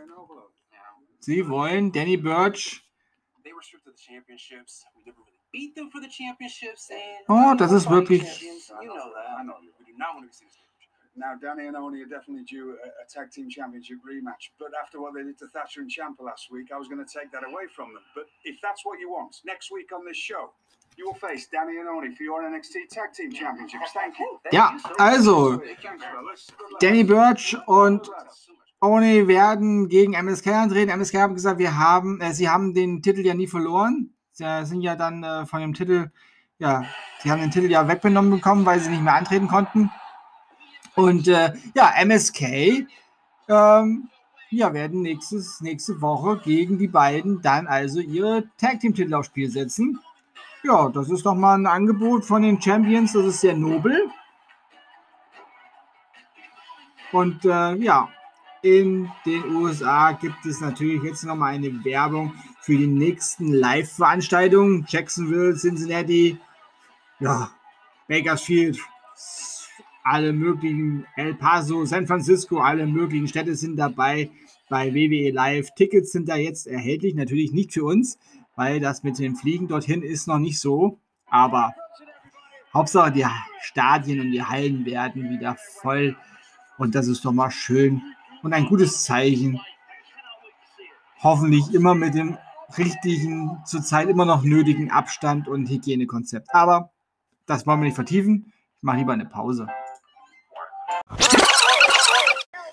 sie 1.20 1.48
wollen 1.48 1.90
Danny 1.90 2.18
Birch. 2.18 2.84
they 3.42 3.54
were 3.54 3.62
stripped 3.62 3.86
of 3.88 3.96
the 3.96 3.98
championships. 3.98 4.84
We 4.94 5.02
never 5.06 5.20
really 5.24 5.40
beat 5.54 5.74
them 5.74 5.88
for 5.90 6.02
the 6.02 6.08
championships. 6.10 6.90
And 6.90 7.24
Oh, 7.28 7.54
das 7.56 7.72
ist 7.72 7.88
wirklich- 7.88 8.44
Now, 11.16 11.34
Danny 11.40 11.66
and 11.66 11.76
Oni 11.76 12.02
are 12.02 12.06
definitely 12.06 12.44
due 12.44 12.78
a, 12.84 12.88
a 13.02 13.06
tag 13.08 13.32
team 13.32 13.50
championship 13.50 13.98
rematch. 14.06 14.50
But 14.58 14.68
after 14.80 15.00
what 15.00 15.14
they 15.14 15.22
did 15.22 15.38
to 15.38 15.48
Thatcher 15.48 15.80
and 15.80 15.90
Champa 15.90 16.22
last 16.22 16.50
week, 16.50 16.70
I 16.72 16.78
was 16.78 16.88
going 16.88 17.04
to 17.04 17.10
take 17.12 17.32
that 17.32 17.42
away 17.42 17.66
from 17.74 17.92
them. 17.94 18.02
But 18.14 18.26
if 18.44 18.60
that's 18.62 18.84
what 18.84 19.00
you 19.00 19.10
want, 19.10 19.36
next 19.44 19.72
week 19.72 19.90
on 19.92 20.06
this 20.06 20.16
show, 20.16 20.52
you 20.96 21.06
will 21.06 21.14
face 21.14 21.48
Danny 21.48 21.78
and 21.78 21.88
Oni 21.88 22.14
for 22.14 22.22
your 22.22 22.42
NXT 22.42 22.88
tag 22.90 23.12
team 23.12 23.32
championships. 23.32 23.92
Thank 23.92 24.18
you. 24.18 24.38
Ja, 24.52 24.76
also. 24.98 25.60
Danny 26.80 27.04
Birch 27.04 27.56
und. 27.66 28.08
Oni 28.82 29.28
werden 29.28 29.88
gegen 29.88 30.14
MSK 30.14 30.46
antreten. 30.46 30.90
MSK 30.90 31.16
haben 31.16 31.34
gesagt, 31.34 31.58
wir 31.58 31.76
haben, 31.76 32.18
äh, 32.22 32.32
sie 32.32 32.48
haben 32.48 32.72
den 32.72 33.02
Titel 33.02 33.20
ja 33.20 33.34
nie 33.34 33.46
verloren. 33.46 34.14
Sie 34.32 34.44
sind 34.64 34.80
ja 34.80 34.96
dann 34.96 35.22
äh, 35.22 35.44
von 35.44 35.60
dem 35.60 35.74
Titel, 35.74 36.10
ja, 36.58 36.86
sie 37.22 37.30
haben 37.30 37.42
den 37.42 37.50
Titel 37.50 37.70
ja 37.70 37.86
weggenommen 37.88 38.30
bekommen, 38.30 38.64
weil 38.64 38.80
sie 38.80 38.88
nicht 38.88 39.02
mehr 39.02 39.14
antreten 39.16 39.48
konnten. 39.48 39.90
Und 41.00 41.28
äh, 41.28 41.54
ja, 41.74 41.92
MSK 42.04 42.86
ähm, 43.48 44.08
ja, 44.50 44.74
werden 44.74 45.00
nächstes, 45.00 45.62
nächste 45.62 46.00
Woche 46.02 46.38
gegen 46.44 46.78
die 46.78 46.88
beiden 46.88 47.40
dann 47.40 47.66
also 47.66 48.00
ihre 48.00 48.44
Tag 48.58 48.80
Team 48.80 48.94
Titel 48.94 49.14
aufs 49.14 49.28
Spiel 49.28 49.50
setzen. 49.50 49.98
Ja, 50.62 50.90
das 50.90 51.08
ist 51.08 51.24
doch 51.24 51.34
mal 51.34 51.54
ein 51.54 51.66
Angebot 51.66 52.26
von 52.26 52.42
den 52.42 52.60
Champions, 52.60 53.14
das 53.14 53.24
ist 53.24 53.40
sehr 53.40 53.56
nobel. 53.56 54.10
Und 57.12 57.46
äh, 57.46 57.76
ja, 57.76 58.10
in 58.60 59.10
den 59.24 59.56
USA 59.56 60.12
gibt 60.12 60.44
es 60.44 60.60
natürlich 60.60 61.02
jetzt 61.02 61.24
nochmal 61.24 61.54
eine 61.54 61.82
Werbung 61.82 62.34
für 62.60 62.76
die 62.76 62.86
nächsten 62.86 63.54
Live-Veranstaltungen. 63.54 64.84
Jacksonville, 64.86 65.56
Cincinnati, 65.56 66.38
ja, 67.20 67.50
Bakersfield, 68.06 68.78
alle 70.02 70.32
möglichen, 70.32 71.06
El 71.16 71.34
Paso, 71.34 71.84
San 71.84 72.06
Francisco, 72.06 72.58
alle 72.58 72.86
möglichen 72.86 73.28
Städte 73.28 73.54
sind 73.54 73.76
dabei 73.76 74.30
bei 74.68 74.94
WWE 74.94 75.30
Live. 75.30 75.70
Tickets 75.74 76.12
sind 76.12 76.28
da 76.28 76.36
jetzt 76.36 76.66
erhältlich, 76.66 77.14
natürlich 77.14 77.52
nicht 77.52 77.72
für 77.72 77.84
uns, 77.84 78.18
weil 78.56 78.80
das 78.80 79.02
mit 79.02 79.18
dem 79.18 79.36
Fliegen 79.36 79.68
dorthin 79.68 80.02
ist 80.02 80.26
noch 80.26 80.38
nicht 80.38 80.58
so. 80.58 80.98
Aber 81.26 81.74
Hauptsache 82.72 83.12
die 83.12 83.26
Stadien 83.60 84.20
und 84.20 84.30
die 84.30 84.42
Hallen 84.42 84.84
werden 84.86 85.30
wieder 85.30 85.56
voll. 85.80 86.16
Und 86.78 86.94
das 86.94 87.08
ist 87.08 87.24
doch 87.24 87.32
mal 87.32 87.50
schön 87.50 88.00
und 88.42 88.52
ein 88.52 88.66
gutes 88.66 89.04
Zeichen. 89.04 89.60
Hoffentlich 91.22 91.74
immer 91.74 91.94
mit 91.94 92.14
dem 92.14 92.38
richtigen, 92.78 93.58
zurzeit 93.66 94.08
immer 94.08 94.24
noch 94.24 94.42
nötigen 94.42 94.90
Abstand 94.90 95.48
und 95.48 95.68
Hygienekonzept. 95.68 96.48
Aber 96.54 96.90
das 97.46 97.66
wollen 97.66 97.80
wir 97.80 97.86
nicht 97.86 97.94
vertiefen. 97.94 98.52
Ich 98.78 98.82
mache 98.82 98.98
lieber 98.98 99.12
eine 99.12 99.26
Pause. 99.26 99.66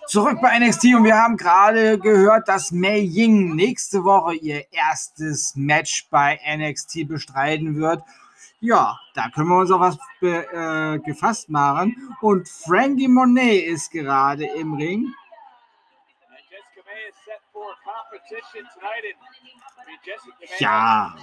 Zurück 0.08 0.39
bei 0.41 0.58
NXT 0.58 0.86
und 0.95 1.04
wir 1.04 1.17
haben 1.17 1.36
gerade 1.36 2.00
gehört, 2.00 2.47
dass 2.47 2.71
Mei 2.71 3.00
Ying 3.00 3.56
nächste 3.56 4.06
Woche 4.06 4.36
ihr 4.36 4.63
erstes 4.71 5.54
Match 5.56 6.08
bei 6.10 6.39
NXT 6.47 7.08
bestreiten 7.08 7.76
wird. 7.76 8.02
Ja, 8.60 8.97
da 9.13 9.30
können 9.30 9.50
wir 9.50 9.58
uns 9.58 9.69
auf 9.69 9.82
was 9.82 9.97
äh, 10.21 11.00
gefasst 11.00 11.50
machen. 11.50 12.15
Und 12.21 12.47
Frankie 12.47 13.10
Monet 13.10 13.65
ist 13.65 13.91
gerade 13.91 14.45
im 14.45 14.73
Ring. 14.76 15.13
Ja. 20.60 21.15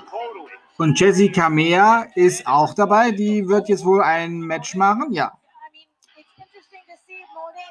Und 0.77 1.01
Jessica 1.01 1.49
Mea 1.49 2.07
ist 2.15 2.47
auch 2.47 2.75
dabei. 2.75 3.11
Die 3.13 3.49
wird 3.49 3.69
jetzt 3.69 3.85
wohl 3.85 4.03
ein 4.03 4.41
Match 4.41 4.75
machen. 4.75 5.13
Ja. 5.13 5.33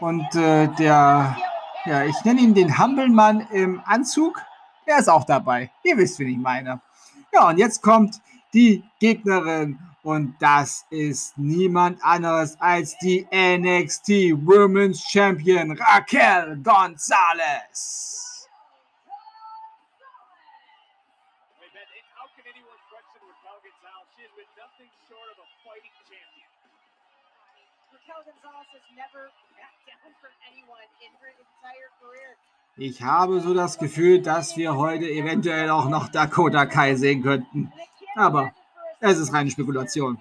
Und 0.04 0.36
äh, 0.36 0.68
der, 0.68 1.38
ja, 1.86 2.04
ich 2.04 2.26
nenne 2.26 2.42
ihn 2.42 2.54
den 2.54 2.78
Hampelmann 2.78 3.48
im 3.52 3.82
Anzug. 3.86 4.38
Der 4.86 4.98
ist 4.98 5.08
auch 5.08 5.24
dabei. 5.24 5.72
Ihr 5.82 5.96
wisst, 5.96 6.20
wen 6.20 6.28
ich 6.28 6.38
meine. 6.38 6.82
Ja, 7.32 7.48
und 7.48 7.58
jetzt 7.58 7.82
kommt 7.82 8.20
die 8.54 8.84
Gegnerin. 9.00 9.80
Und 10.02 10.36
das 10.42 10.86
ist 10.90 11.38
niemand 11.38 12.04
anderes 12.04 12.60
als 12.60 12.98
die 12.98 13.26
NXT 13.32 14.36
Women's 14.46 15.10
Champion 15.10 15.72
Raquel 15.72 16.58
Gonzalez. 16.62 18.50
Raquel 27.94 28.24
Gonzalez 28.26 28.68
has 28.74 28.84
never 28.98 29.32
Ich 32.76 33.04
habe 33.04 33.40
so 33.40 33.54
das 33.54 33.78
Gefühl, 33.78 34.22
dass 34.22 34.58
wir 34.58 34.76
heute 34.76 35.06
eventuell 35.06 35.70
auch 35.70 35.88
noch 35.88 36.10
Dakota 36.10 36.66
Kai 36.66 36.96
sehen 36.96 37.22
könnten. 37.22 37.72
Aber 38.16 38.52
es 39.00 39.20
ist 39.20 39.32
reine 39.32 39.52
Spekulation. 39.52 40.20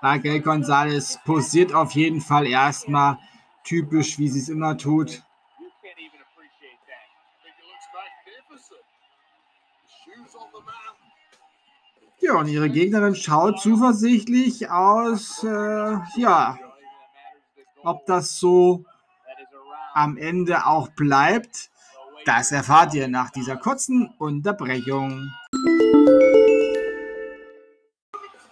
Raquel 0.00 0.40
Gonzalez 0.40 1.18
posiert 1.24 1.74
auf 1.74 1.92
jeden 1.92 2.20
Fall 2.20 2.46
erstmal 2.46 3.18
typisch, 3.64 4.18
wie 4.18 4.28
sie 4.28 4.40
es 4.40 4.48
immer 4.48 4.76
tut. 4.76 5.22
Ja, 12.20 12.34
und 12.34 12.46
ihre 12.46 12.70
Gegnerin 12.70 13.16
schaut 13.16 13.60
zuversichtlich 13.60 14.70
aus. 14.70 15.42
Äh, 15.42 15.98
ja, 16.16 16.56
ob 17.84 18.06
das 18.06 18.36
so 18.38 18.84
am 19.94 20.16
Ende 20.16 20.66
auch 20.66 20.88
bleibt, 20.88 21.70
das 22.24 22.52
erfahrt 22.52 22.94
ihr 22.94 23.08
nach 23.08 23.30
dieser 23.30 23.56
kurzen 23.56 24.14
Unterbrechung. 24.18 25.30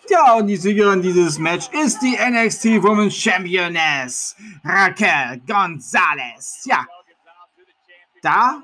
Ja, 0.08 0.34
und 0.34 0.48
die 0.48 0.56
Siegerin 0.56 1.02
dieses 1.02 1.38
Match 1.38 1.68
ist 1.84 2.00
die 2.00 2.16
NXT 2.16 2.82
Women's 2.82 3.14
Championess, 3.14 4.34
Raquel 4.64 5.40
Gonzalez. 5.46 6.64
Ja, 6.64 6.84
da 8.22 8.60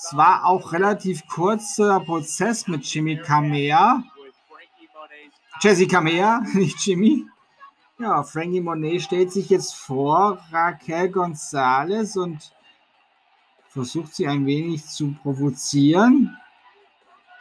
es 0.00 0.16
war 0.16 0.46
auch 0.46 0.72
relativ 0.72 1.26
kurzer 1.26 1.98
Prozess 1.98 2.68
mit 2.68 2.84
Jimmy 2.84 3.16
Kamea. 3.16 4.04
Jessica 5.60 6.00
Mea, 6.00 6.40
nicht 6.54 6.78
Jimmy. 6.86 7.26
Ja, 8.00 8.22
Frankie 8.22 8.60
Monet 8.60 9.02
stellt 9.02 9.32
sich 9.32 9.50
jetzt 9.50 9.74
vor 9.74 10.38
Raquel 10.52 11.10
Gonzalez 11.10 12.14
und 12.14 12.54
versucht 13.66 14.14
sie 14.14 14.28
ein 14.28 14.46
wenig 14.46 14.86
zu 14.86 15.16
provozieren. 15.20 16.36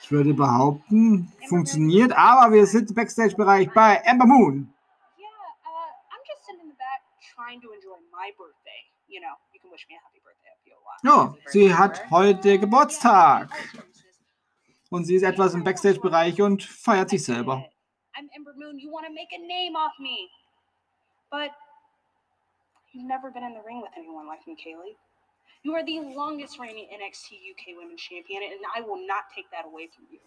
Ich 0.02 0.12
würde 0.12 0.34
behaupten, 0.34 1.32
funktioniert, 1.48 2.12
aber 2.12 2.52
wir 2.54 2.66
sind 2.66 2.90
im 2.90 2.96
Backstage-Bereich 2.96 3.72
bei 3.72 3.98
Ember 4.06 4.26
Moon. 4.26 4.74
Yeah, 5.20 5.28
uh, 5.64 5.70
I'm 6.10 6.26
just 6.28 6.44
sitting 6.46 6.62
in 6.62 6.70
the 6.70 6.78
back 6.78 7.04
trying 7.36 7.62
to 7.62 7.72
enjoy 7.74 7.98
my 8.12 8.32
birthday. 8.36 8.82
You 9.08 9.22
know, 9.22 9.38
you 9.54 9.60
can 9.62 9.70
wish 9.70 9.86
me 9.88 9.96
a 9.96 10.02
happy 10.04 10.22
birthday 10.24 10.50
if 10.58 10.66
you 10.66 10.74
want. 10.84 11.04
Ja, 11.04 11.52
sie 11.52 11.76
hat 11.76 12.10
heute 12.10 12.58
Geburtstag. 12.58 13.50
Und 14.90 15.06
sie 15.06 15.16
ist 15.16 15.24
etwas 15.24 15.54
im 15.54 15.64
Backstage-Bereich 15.64 16.42
und 16.42 16.64
feiert 16.64 17.12
sich 17.12 17.24
selber. 17.24 17.64
I'm 18.16 18.28
Ember 18.36 18.54
Moon. 18.56 18.80
You 18.80 18.92
want 18.92 19.06
to 19.06 19.14
make 19.14 19.30
a 19.36 19.40
name 19.40 19.76
off 19.76 19.94
me. 20.00 20.30
But 21.32 21.52
you've 22.94 23.08
never 23.08 23.32
been 23.32 23.44
in 23.44 23.54
the 23.54 23.62
ring 23.66 23.82
with 23.82 23.92
anyone 23.98 24.28
like 24.28 24.46
me, 24.48 24.56
Kaylee. 24.56 24.96
You 25.64 25.74
are 25.74 25.84
the 25.84 26.00
longest 26.16 26.60
reigning 26.60 26.88
NXT 26.94 27.34
UK 27.52 27.78
Women's 27.78 28.02
Champion, 28.02 28.44
and 28.44 28.62
I 28.76 28.82
will 28.82 29.06
not 29.06 29.26
take 29.36 29.50
that 29.52 29.66
away 29.66 29.90
from 29.94 30.06
you. 30.12 30.20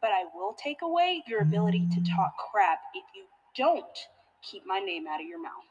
But 0.00 0.10
I 0.10 0.24
will 0.34 0.54
take 0.54 0.82
away 0.82 1.22
your 1.26 1.40
ability 1.40 1.88
to 1.94 2.00
talk 2.02 2.34
crap 2.50 2.78
if 2.94 3.04
you 3.14 3.24
don't 3.56 3.98
keep 4.42 4.64
my 4.66 4.78
name 4.78 5.06
out 5.06 5.20
of 5.20 5.26
your 5.26 5.42
mouth. 5.42 5.66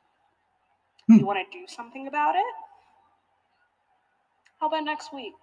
Hmm. 1.08 1.18
You 1.20 1.26
want 1.26 1.40
to 1.40 1.58
do 1.58 1.66
something 1.68 2.08
about 2.08 2.36
it? 2.36 2.54
How 4.60 4.68
about 4.68 4.84
next 4.84 5.14
week? 5.14 5.34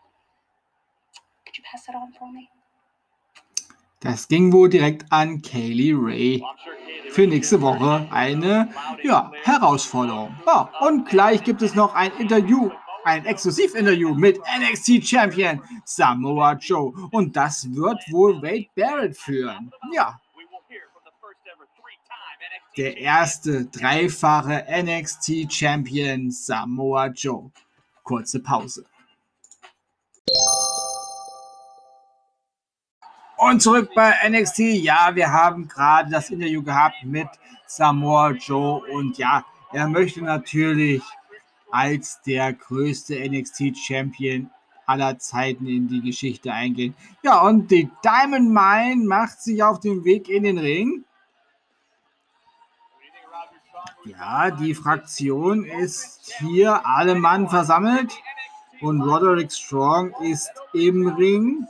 Could 1.44 1.58
you 1.58 1.64
pass 1.70 1.86
that 1.86 1.94
on 1.94 2.12
for 2.12 2.32
me? 2.32 2.50
Das 4.00 4.28
ging 4.28 4.52
wohl 4.52 4.68
direkt 4.68 5.04
an 5.10 5.42
Kaylee 5.42 5.92
Ray. 5.92 6.40
Für 7.18 7.26
nächste 7.26 7.60
Woche 7.60 8.06
eine 8.12 8.68
ja, 9.02 9.32
Herausforderung. 9.42 10.36
Ja, 10.46 10.70
und 10.82 11.04
gleich 11.08 11.42
gibt 11.42 11.62
es 11.62 11.74
noch 11.74 11.92
ein 11.96 12.12
Interview, 12.16 12.70
ein 13.02 13.26
Exklusivinterview 13.26 14.14
mit 14.14 14.38
NXT 14.38 15.04
Champion 15.04 15.60
Samoa 15.84 16.52
Joe. 16.52 16.92
Und 17.10 17.34
das 17.34 17.74
wird 17.74 17.98
wohl 18.12 18.40
Wade 18.40 18.68
Barrett 18.76 19.16
führen. 19.16 19.72
Ja, 19.92 20.20
der 22.76 22.96
erste 22.96 23.64
dreifache 23.64 24.64
NXT 24.80 25.52
Champion 25.52 26.30
Samoa 26.30 27.08
Joe. 27.08 27.50
Kurze 28.04 28.38
Pause. 28.38 28.84
Und 33.38 33.62
zurück 33.62 33.90
bei 33.94 34.14
NXT. 34.28 34.58
Ja, 34.58 35.14
wir 35.14 35.30
haben 35.32 35.68
gerade 35.68 36.10
das 36.10 36.30
Interview 36.30 36.60
gehabt 36.62 36.96
mit 37.04 37.28
Samoa 37.66 38.30
Joe 38.30 38.82
und 38.92 39.16
ja, 39.16 39.44
er 39.72 39.86
möchte 39.86 40.22
natürlich 40.22 41.02
als 41.70 42.20
der 42.22 42.52
größte 42.52 43.14
NXT 43.14 43.76
Champion 43.76 44.50
aller 44.86 45.18
Zeiten 45.18 45.66
in 45.66 45.86
die 45.86 46.00
Geschichte 46.00 46.52
eingehen. 46.52 46.96
Ja, 47.22 47.42
und 47.42 47.70
die 47.70 47.88
Diamond 48.02 48.50
Mine 48.50 49.06
macht 49.06 49.40
sich 49.40 49.62
auf 49.62 49.78
den 49.78 50.02
Weg 50.04 50.28
in 50.28 50.42
den 50.42 50.58
Ring. 50.58 51.04
Ja, 54.04 54.50
die 54.50 54.74
Fraktion 54.74 55.64
ist 55.64 56.32
hier 56.38 56.84
alle 56.84 57.14
Mann 57.14 57.48
versammelt 57.48 58.12
und 58.80 59.02
Roderick 59.02 59.52
Strong 59.52 60.12
ist 60.22 60.50
im 60.72 61.06
Ring. 61.06 61.68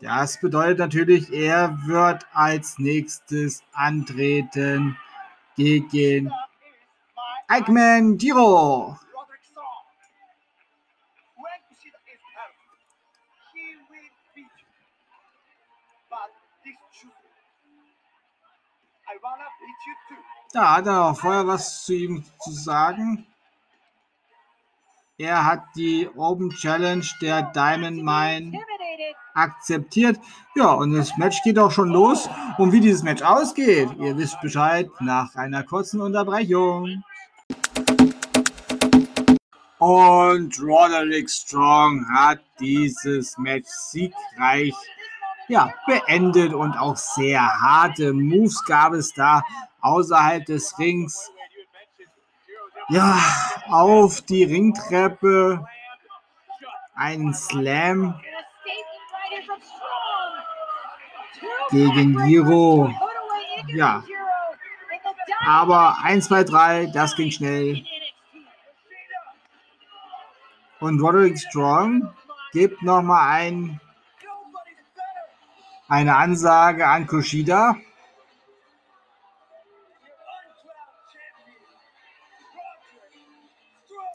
Das 0.00 0.40
bedeutet 0.40 0.78
natürlich, 0.78 1.30
er 1.30 1.86
wird 1.86 2.26
als 2.32 2.78
nächstes 2.78 3.62
antreten 3.72 4.96
gegen 5.56 6.32
Eichmann 7.48 8.18
too. 8.18 8.96
Da 20.52 20.76
hat 20.76 20.86
er 20.86 21.04
auch 21.04 21.18
vorher 21.18 21.46
was 21.46 21.84
zu 21.84 21.94
ihm 21.94 22.24
zu 22.40 22.52
sagen. 22.52 23.26
Er 25.18 25.44
hat 25.44 25.64
die 25.76 26.08
Open 26.16 26.50
Challenge 26.50 27.06
der 27.20 27.42
Diamond 27.42 28.02
Mine. 28.02 28.58
Akzeptiert. 29.34 30.18
Ja, 30.54 30.72
und 30.72 30.92
das 30.92 31.16
Match 31.16 31.42
geht 31.42 31.58
auch 31.58 31.70
schon 31.70 31.90
los. 31.90 32.28
Und 32.58 32.72
wie 32.72 32.80
dieses 32.80 33.02
Match 33.02 33.22
ausgeht, 33.22 33.88
ihr 33.98 34.16
wisst 34.16 34.40
Bescheid 34.40 34.88
nach 35.00 35.34
einer 35.36 35.62
kurzen 35.62 36.00
Unterbrechung. 36.00 37.02
Und 39.78 40.60
Roderick 40.60 41.30
Strong 41.30 42.06
hat 42.14 42.40
dieses 42.60 43.38
Match 43.38 43.68
siegreich 43.68 44.74
ja, 45.48 45.72
beendet 45.86 46.52
und 46.52 46.78
auch 46.78 46.96
sehr 46.96 47.42
harte 47.42 48.12
Moves 48.12 48.64
gab 48.66 48.92
es 48.92 49.12
da 49.14 49.42
außerhalb 49.80 50.44
des 50.44 50.78
Rings. 50.78 51.32
Ja, 52.88 53.18
auf 53.68 54.20
die 54.20 54.44
Ringtreppe 54.44 55.64
ein 56.94 57.32
Slam 57.32 58.20
gegen 61.70 62.18
into 62.18 62.90
Ja. 63.68 64.02
Aber 65.46 65.96
1, 66.02 66.26
2, 66.26 66.44
3, 66.44 66.86
das 66.86 67.14
ging 67.16 67.30
schnell. 67.30 67.84
Und 70.80 71.00
Roderick 71.00 71.38
Strong 71.38 72.12
gibt 72.52 72.82
nochmal 72.82 73.36
ein, 73.36 73.80
eine 75.88 76.16
Ansage 76.16 76.86
an 76.86 77.06
Kushida. 77.06 77.76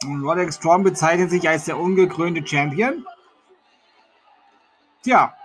Und 0.04 0.24
Roderick 0.24 0.54
Strong 0.54 0.84
bezeichnet 0.84 1.30
sich 1.30 1.48
als 1.48 1.66
der 1.66 1.78
ungekrönte 1.78 2.46
Champion. 2.46 3.06
Tja, 5.04 5.38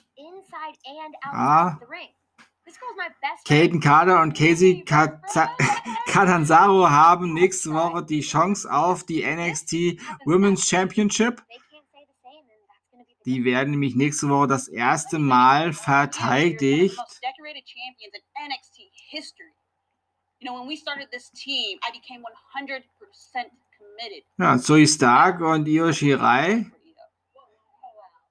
Ah. 1.22 1.78
friend. 1.78 3.82
Carter 3.82 4.22
und 4.22 4.36
Casey 4.36 4.84
Catanzaro 6.06 6.88
haben 6.88 7.34
nächste 7.34 7.72
Woche 7.72 8.04
die 8.04 8.20
Chance 8.20 8.72
auf 8.72 9.04
die 9.04 9.24
NXT 9.24 10.00
Women's 10.24 10.68
Championship. 10.68 11.42
Die 13.24 13.44
werden 13.44 13.70
nämlich 13.70 13.94
nächste 13.94 14.28
Woche 14.28 14.48
das 14.48 14.68
erste 14.68 15.18
Mal 15.18 15.72
verteidigt. 15.72 16.98
You 20.38 20.48
know, 20.48 20.58
when 20.58 20.68
we 20.68 20.76
started 20.76 21.08
this 21.12 21.30
team, 21.30 21.78
I 21.86 21.92
became 21.92 22.24
100% 22.58 22.82
committed. 23.32 23.61
Ja, 24.38 24.58
Zoe 24.58 24.86
Stark 24.86 25.40
und 25.40 25.66
Io 25.68 25.92
Shirai. 25.92 26.66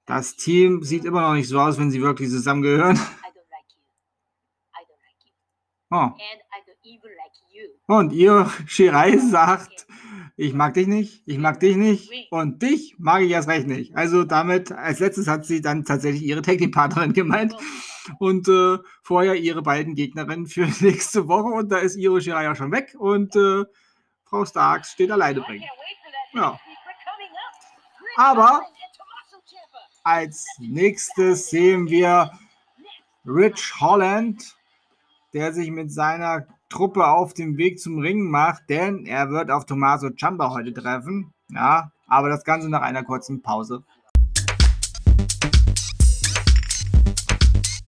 Das 0.06 0.36
Team 0.36 0.82
sieht 0.82 1.04
immer 1.04 1.22
noch 1.22 1.34
nicht 1.34 1.48
so 1.48 1.58
aus, 1.60 1.78
wenn 1.78 1.90
sie 1.90 2.02
wirklich 2.02 2.28
zusammengehören. 2.28 2.98
Oh. 5.90 6.08
Und 7.86 8.12
Io 8.12 8.46
Shirai 8.66 9.18
sagt, 9.18 9.86
ich 10.36 10.54
mag 10.54 10.74
dich 10.74 10.86
nicht, 10.86 11.22
ich 11.26 11.38
mag 11.38 11.60
dich 11.60 11.76
nicht 11.76 12.10
und 12.30 12.62
dich 12.62 12.96
mag 12.98 13.22
ich 13.22 13.30
erst 13.30 13.48
recht 13.48 13.66
nicht. 13.66 13.94
Also 13.94 14.24
damit, 14.24 14.72
als 14.72 15.00
letztes 15.00 15.28
hat 15.28 15.44
sie 15.44 15.60
dann 15.60 15.84
tatsächlich 15.84 16.22
ihre 16.22 16.42
Technikpartnerin 16.42 17.12
gemeint 17.12 17.54
und 18.18 18.48
äh, 18.48 18.78
vorher 19.02 19.34
ihre 19.34 19.62
beiden 19.62 19.94
Gegnerinnen 19.94 20.46
für 20.46 20.66
nächste 20.80 21.28
Woche 21.28 21.54
und 21.54 21.70
da 21.70 21.78
ist 21.78 21.96
Io 21.96 22.18
Shirai 22.18 22.44
ja 22.44 22.54
schon 22.54 22.72
weg 22.72 22.94
und 22.98 23.36
äh, 23.36 23.64
Frau 24.32 24.46
Starks 24.46 24.92
steht 24.92 25.10
alleine 25.10 25.42
bringen. 25.42 25.68
Ja. 26.32 26.58
Aber-. 28.16 28.62
Als 30.04 30.46
nächstes 30.58 31.50
sehen 31.50 31.86
wir 31.88 32.32
Rich 33.26 33.74
Holland, 33.78 34.56
der 35.34 35.52
sich 35.52 35.70
mit 35.70 35.92
seiner 35.92 36.46
Truppe 36.70 37.06
auf 37.06 37.34
den 37.34 37.58
Weg 37.58 37.78
zum 37.78 37.98
Ring 37.98 38.22
macht, 38.22 38.70
denn 38.70 39.04
er 39.04 39.30
wird 39.30 39.50
auf 39.50 39.66
Tommaso 39.66 40.08
Ciampa 40.08 40.50
heute 40.50 40.72
treffen. 40.72 41.34
Ja, 41.50 41.92
aber 42.08 42.30
das 42.30 42.42
Ganze 42.42 42.70
nach 42.70 42.82
einer 42.82 43.04
kurzen 43.04 43.42
Pause. 43.42 43.84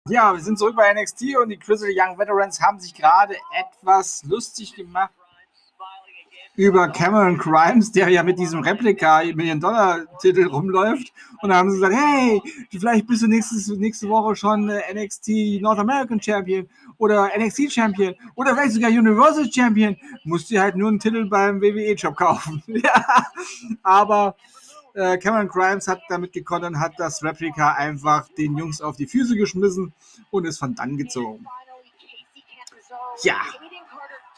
Ja, 0.09 0.35
wir 0.35 0.43
sind 0.43 0.59
zurück 0.59 0.77
bei 0.77 0.93
NXT 0.93 1.37
und 1.43 1.49
die 1.49 1.59
Grizzly 1.59 1.99
Young 1.99 2.19
Veterans 2.19 2.61
haben 2.61 2.79
sich 2.79 2.95
gerade 2.95 3.35
etwas 3.59 4.23
lustig 4.25 4.75
gemacht 4.75 5.15
über 6.57 6.89
Cameron 6.89 7.37
Grimes, 7.37 7.91
der 7.93 8.09
ja 8.09 8.23
mit 8.23 8.39
diesem 8.39 8.61
Replika 8.61 9.23
Million-Dollar-Titel 9.35 10.47
rumläuft. 10.47 11.13
Und 11.43 11.51
da 11.51 11.57
haben 11.57 11.71
sie 11.71 11.79
gesagt, 11.79 11.95
hey, 11.95 12.43
vielleicht 12.71 13.07
bist 13.07 13.23
du 13.23 13.27
nächstes, 13.27 13.69
nächste 13.69 14.09
Woche 14.09 14.37
schon 14.37 14.69
äh, 14.71 14.95
NXT 14.95 15.61
North 15.61 15.79
American 15.79 16.21
Champion 16.21 16.69
oder 16.99 17.31
NXT 17.37 17.73
Champion 17.73 18.15
oder 18.37 18.55
vielleicht 18.55 18.73
sogar 18.73 18.91
Universal 18.91 19.51
Champion. 19.53 19.97
Musst 20.25 20.51
dir 20.51 20.63
halt 20.63 20.77
nur 20.77 20.89
einen 20.89 21.01
Titel 21.01 21.25
beim 21.27 21.61
WWE-Shop 21.61 22.17
kaufen. 22.17 22.63
ja, 22.67 23.27
aber 23.83 24.37
Äh, 24.95 25.19
Cameron 25.19 25.49
Grimes 25.49 25.89
hat 25.89 26.03
damit 26.09 26.33
gekontert 26.33 26.71
und 26.71 26.79
hat 26.79 26.93
das 26.99 27.23
Replika 27.25 27.73
einfach 27.73 28.29
den 28.39 28.57
Jungs 28.57 28.81
auf 28.81 28.97
die 28.97 29.09
Füße 29.09 29.35
geschmissen 29.35 29.93
und 30.31 30.45
ist 30.45 30.59
von 30.59 30.77
dann 30.77 30.97
gezogen. 30.97 31.45
Ja, 33.23 33.41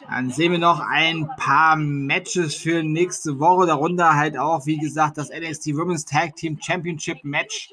dann 0.09 0.29
sehen 0.31 0.53
wir 0.53 0.59
noch 0.59 0.79
ein 0.79 1.29
paar 1.37 1.75
Matches 1.75 2.55
für 2.55 2.81
nächste 2.81 3.39
Woche. 3.39 3.67
Darunter 3.67 4.15
halt 4.15 4.37
auch, 4.37 4.65
wie 4.65 4.77
gesagt, 4.77 5.17
das 5.17 5.29
NXT 5.29 5.75
Women's 5.75 6.05
Tag 6.05 6.35
Team 6.35 6.57
Championship 6.61 7.23
Match. 7.23 7.71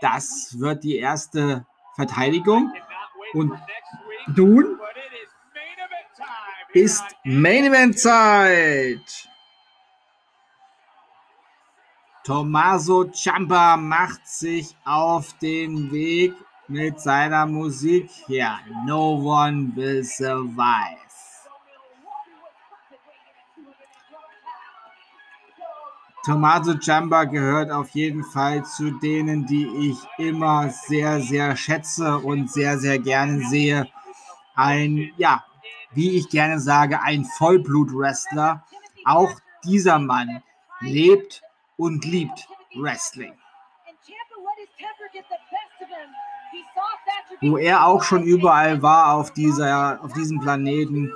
Das 0.00 0.56
wird 0.58 0.84
die 0.84 0.96
erste 0.96 1.66
Verteidigung. 1.96 2.72
Und 3.34 3.52
nun 4.36 4.78
ist 6.72 7.04
Main 7.24 7.64
Event 7.64 7.98
Zeit. 7.98 9.28
Tommaso 12.24 13.10
Ciampa 13.10 13.76
macht 13.76 14.28
sich 14.28 14.76
auf 14.84 15.36
den 15.38 15.90
Weg 15.90 16.34
mit 16.68 17.00
seiner 17.00 17.46
Musik. 17.46 18.08
Ja, 18.28 18.60
No 18.86 19.16
One 19.16 19.72
Will 19.74 20.04
Survive. 20.04 21.11
Tommaso 26.24 26.78
Ciampa 26.78 27.24
gehört 27.24 27.72
auf 27.72 27.90
jeden 27.90 28.22
Fall 28.22 28.64
zu 28.64 28.92
denen, 28.92 29.44
die 29.44 29.66
ich 29.90 29.98
immer 30.18 30.68
sehr, 30.70 31.20
sehr 31.20 31.56
schätze 31.56 32.18
und 32.18 32.48
sehr, 32.48 32.78
sehr 32.78 33.00
gerne 33.00 33.40
sehe. 33.48 33.88
Ein, 34.54 35.10
ja, 35.16 35.44
wie 35.90 36.16
ich 36.16 36.28
gerne 36.28 36.60
sage, 36.60 37.02
ein 37.02 37.24
Vollblut-Wrestler. 37.24 38.62
Auch 39.04 39.32
dieser 39.64 39.98
Mann 39.98 40.42
lebt 40.80 41.42
und 41.76 42.04
liebt 42.04 42.48
Wrestling. 42.76 43.34
Wo 47.40 47.56
er 47.56 47.84
auch 47.84 48.04
schon 48.04 48.22
überall 48.22 48.80
war 48.80 49.14
auf, 49.14 49.32
dieser, 49.32 49.98
auf 50.00 50.12
diesem 50.12 50.38
Planeten. 50.38 51.10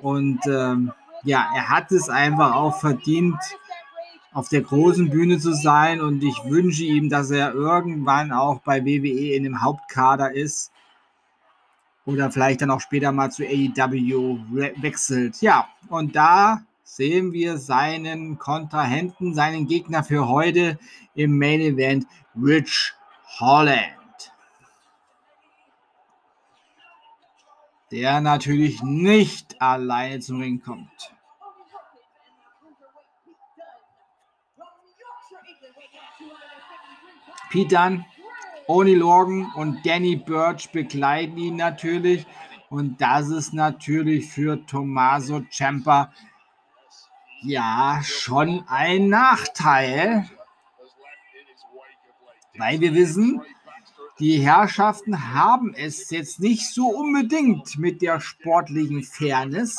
Und 0.00 0.46
ähm, 0.46 0.92
ja, 1.24 1.50
er 1.52 1.68
hat 1.68 1.90
es 1.90 2.08
einfach 2.08 2.54
auch 2.54 2.78
verdient, 2.78 3.36
auf 4.36 4.50
der 4.50 4.60
großen 4.60 5.08
Bühne 5.08 5.38
zu 5.38 5.54
sein. 5.54 5.98
Und 6.02 6.22
ich 6.22 6.44
wünsche 6.44 6.84
ihm, 6.84 7.08
dass 7.08 7.30
er 7.30 7.54
irgendwann 7.54 8.32
auch 8.32 8.60
bei 8.60 8.84
WWE 8.84 9.34
in 9.34 9.44
dem 9.44 9.62
Hauptkader 9.62 10.30
ist. 10.34 10.70
Oder 12.04 12.30
vielleicht 12.30 12.60
dann 12.60 12.70
auch 12.70 12.82
später 12.82 13.12
mal 13.12 13.30
zu 13.30 13.44
AEW 13.44 14.38
wechselt. 14.82 15.40
Ja, 15.40 15.68
und 15.88 16.14
da 16.14 16.60
sehen 16.84 17.32
wir 17.32 17.56
seinen 17.56 18.38
Kontrahenten, 18.38 19.32
seinen 19.32 19.66
Gegner 19.66 20.04
für 20.04 20.28
heute 20.28 20.78
im 21.14 21.38
Main 21.38 21.62
Event, 21.62 22.06
Rich 22.36 22.92
Holland. 23.40 23.90
Der 27.90 28.20
natürlich 28.20 28.82
nicht 28.82 29.60
alleine 29.62 30.20
zum 30.20 30.40
Ring 30.40 30.60
kommt. 30.60 31.15
Pete 37.50 37.74
Dunne, 37.74 38.04
Oni 38.66 38.94
Lorgan 38.94 39.52
und 39.54 39.84
Danny 39.86 40.16
Birch 40.16 40.70
begleiten 40.70 41.38
ihn 41.38 41.56
natürlich. 41.56 42.26
Und 42.68 43.00
das 43.00 43.28
ist 43.28 43.54
natürlich 43.54 44.28
für 44.28 44.64
Tommaso 44.66 45.42
Ciampa 45.50 46.12
ja 47.42 48.00
schon 48.02 48.64
ein 48.66 49.08
Nachteil, 49.08 50.28
weil 52.58 52.80
wir 52.80 52.94
wissen, 52.94 53.40
die 54.18 54.38
Herrschaften 54.38 55.34
haben 55.34 55.74
es 55.74 56.10
jetzt 56.10 56.40
nicht 56.40 56.72
so 56.72 56.88
unbedingt 56.88 57.78
mit 57.78 58.00
der 58.02 58.18
sportlichen 58.18 59.02
Fairness. 59.02 59.78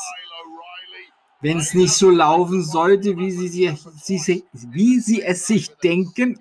Wenn 1.39 1.59
es 1.59 1.73
nicht 1.73 1.93
so 1.93 2.09
laufen 2.09 2.63
sollte, 2.63 3.15
wie 3.17 3.31
sie, 3.31 3.47
sie, 3.47 4.17
sie, 4.17 4.43
wie 4.53 4.99
sie 4.99 5.21
es 5.21 5.45
sich 5.45 5.69
denken, 5.77 6.39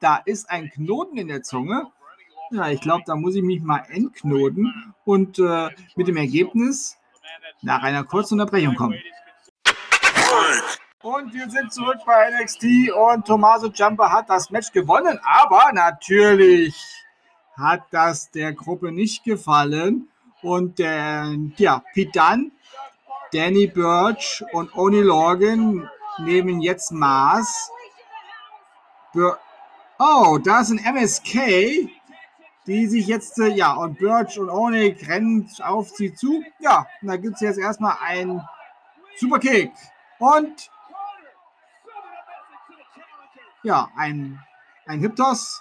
da 0.00 0.16
ist 0.24 0.50
ein 0.50 0.70
Knoten 0.70 1.18
in 1.18 1.28
der 1.28 1.42
Zunge. 1.42 1.86
Ja, 2.50 2.68
ich 2.68 2.80
glaube, 2.80 3.04
da 3.06 3.14
muss 3.16 3.36
ich 3.36 3.42
mich 3.42 3.62
mal 3.62 3.84
entknoten 3.88 4.94
und 5.04 5.38
äh, 5.38 5.70
mit 5.96 6.08
dem 6.08 6.16
Ergebnis 6.16 6.96
nach 7.62 7.82
einer 7.82 8.04
kurzen 8.04 8.34
Unterbrechung 8.34 8.74
kommen. 8.74 8.98
Und 11.02 11.34
wir 11.34 11.48
sind 11.50 11.72
zurück 11.72 11.98
bei 12.06 12.30
NXT 12.30 12.90
und 12.92 13.26
Tommaso 13.26 13.68
Ciampa 13.70 14.10
hat 14.10 14.30
das 14.30 14.50
Match 14.50 14.72
gewonnen, 14.72 15.18
aber 15.22 15.70
natürlich 15.72 16.74
hat 17.56 17.82
das 17.90 18.30
der 18.30 18.52
Gruppe 18.52 18.90
nicht 18.90 19.22
gefallen. 19.22 20.08
Und 20.42 20.80
äh, 20.80 21.34
ja, 21.56 21.82
Dunne, 21.94 22.50
Danny 23.34 23.66
Birch 23.66 24.44
und 24.52 24.72
Oni 24.76 25.00
Logan 25.00 25.90
nehmen 26.18 26.60
jetzt 26.60 26.92
Maß. 26.92 27.68
Oh, 29.98 30.38
da 30.38 30.62
sind 30.62 30.84
MSK, 30.86 31.90
die 32.68 32.86
sich 32.86 33.08
jetzt, 33.08 33.40
äh, 33.40 33.48
ja, 33.48 33.72
und 33.72 33.98
Birch 33.98 34.38
und 34.38 34.50
Onik 34.50 35.08
rennen 35.08 35.50
auf 35.64 35.90
sie 35.90 36.14
zu. 36.14 36.44
Ja, 36.60 36.86
und 37.02 37.08
da 37.08 37.16
gibt 37.16 37.34
es 37.34 37.40
jetzt 37.40 37.58
erstmal 37.58 37.96
einen 38.00 38.40
Superkick. 39.16 39.72
Und 40.20 40.70
ja, 43.64 43.90
ein, 43.96 44.40
ein 44.86 45.00
Hiptos. 45.00 45.60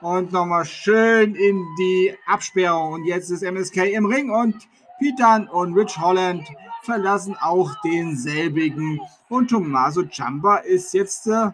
Und 0.00 0.32
nochmal 0.32 0.64
schön 0.64 1.34
in 1.34 1.62
die 1.78 2.16
Absperrung. 2.26 2.94
Und 2.94 3.04
jetzt 3.04 3.28
ist 3.28 3.42
MSK 3.42 3.92
im 3.92 4.06
Ring 4.06 4.30
und 4.30 4.66
Pitan 5.00 5.48
und 5.48 5.74
Rich 5.74 5.98
Holland 5.98 6.46
verlassen 6.82 7.36
auch 7.40 7.74
denselbigen. 7.82 9.00
Und 9.28 9.48
Tommaso 9.48 10.04
Ciampa 10.04 10.58
ist 10.58 10.92
jetzt 10.92 11.26
äh, 11.26 11.50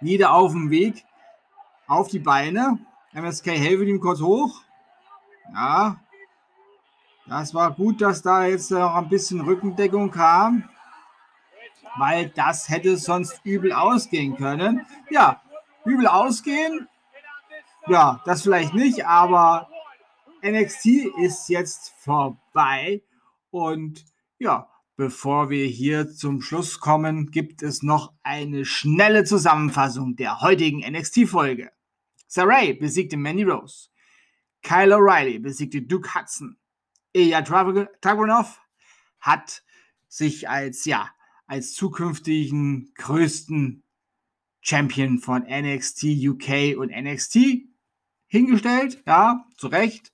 wieder 0.00 0.34
auf 0.34 0.52
dem 0.52 0.70
Weg 0.70 1.04
auf 1.86 2.08
die 2.08 2.18
Beine. 2.18 2.78
MSK 3.12 3.46
helfen 3.46 3.88
ihm 3.88 4.00
kurz 4.00 4.20
hoch. 4.20 4.60
Ja, 5.54 5.96
das 7.26 7.54
war 7.54 7.72
gut, 7.72 8.02
dass 8.02 8.22
da 8.22 8.44
jetzt 8.44 8.70
noch 8.70 8.94
ein 8.94 9.08
bisschen 9.08 9.40
Rückendeckung 9.40 10.10
kam, 10.10 10.68
weil 11.96 12.28
das 12.28 12.68
hätte 12.68 12.96
sonst 12.98 13.40
übel 13.44 13.72
ausgehen 13.72 14.36
können. 14.36 14.86
Ja, 15.10 15.40
übel 15.84 16.06
ausgehen, 16.06 16.88
ja, 17.86 18.20
das 18.26 18.42
vielleicht 18.42 18.74
nicht, 18.74 19.06
aber 19.06 19.68
NXT 20.42 20.86
ist 21.22 21.48
jetzt 21.48 21.92
vorbei 21.98 23.02
und 23.50 24.04
ja, 24.38 24.68
bevor 24.96 25.50
wir 25.50 25.66
hier 25.66 26.10
zum 26.10 26.42
Schluss 26.42 26.80
kommen, 26.80 27.30
gibt 27.30 27.62
es 27.62 27.82
noch 27.82 28.12
eine 28.22 28.64
schnelle 28.64 29.24
Zusammenfassung 29.24 30.16
der 30.16 30.40
heutigen 30.40 30.80
NXT-Folge. 30.80 31.70
Saray 32.26 32.74
besiegte 32.74 33.16
Mandy 33.16 33.44
Rose. 33.44 33.88
Kyle 34.62 34.94
O'Reilly 34.94 35.40
besiegte 35.40 35.82
Duke 35.82 36.14
Hudson. 36.14 36.58
Ilya 37.12 37.42
Dragunov 37.42 38.60
hat 39.20 39.62
sich 40.08 40.48
als, 40.48 40.84
ja, 40.84 41.10
als 41.46 41.74
zukünftigen 41.74 42.92
größten 42.94 43.82
Champion 44.60 45.18
von 45.18 45.42
NXT 45.42 46.04
UK 46.04 46.76
und 46.76 46.90
NXT 46.90 47.68
hingestellt, 48.28 49.02
ja, 49.06 49.44
zu 49.56 49.68
Recht. 49.68 50.12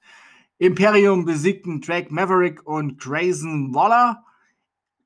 Imperium 0.59 1.25
besiegten 1.25 1.81
Drake 1.81 2.13
Maverick 2.13 2.67
und 2.67 2.99
Grayson 2.99 3.75
Waller. 3.75 4.25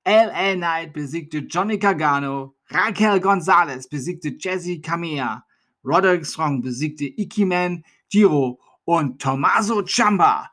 LA 0.07 0.55
Knight 0.55 0.93
besiegte 0.93 1.39
Johnny 1.39 1.79
Gargano. 1.79 2.55
Raquel 2.69 3.21
Gonzalez 3.21 3.89
besiegte 3.89 4.37
Jesse 4.39 4.81
Kamea. 4.81 5.45
Roderick 5.85 6.27
Strong 6.27 6.63
besiegte 6.63 7.07
Ikiman 7.07 7.83
Giro 8.11 8.61
und 8.85 9.21
Tommaso 9.21 9.83
Ciampa 9.83 10.51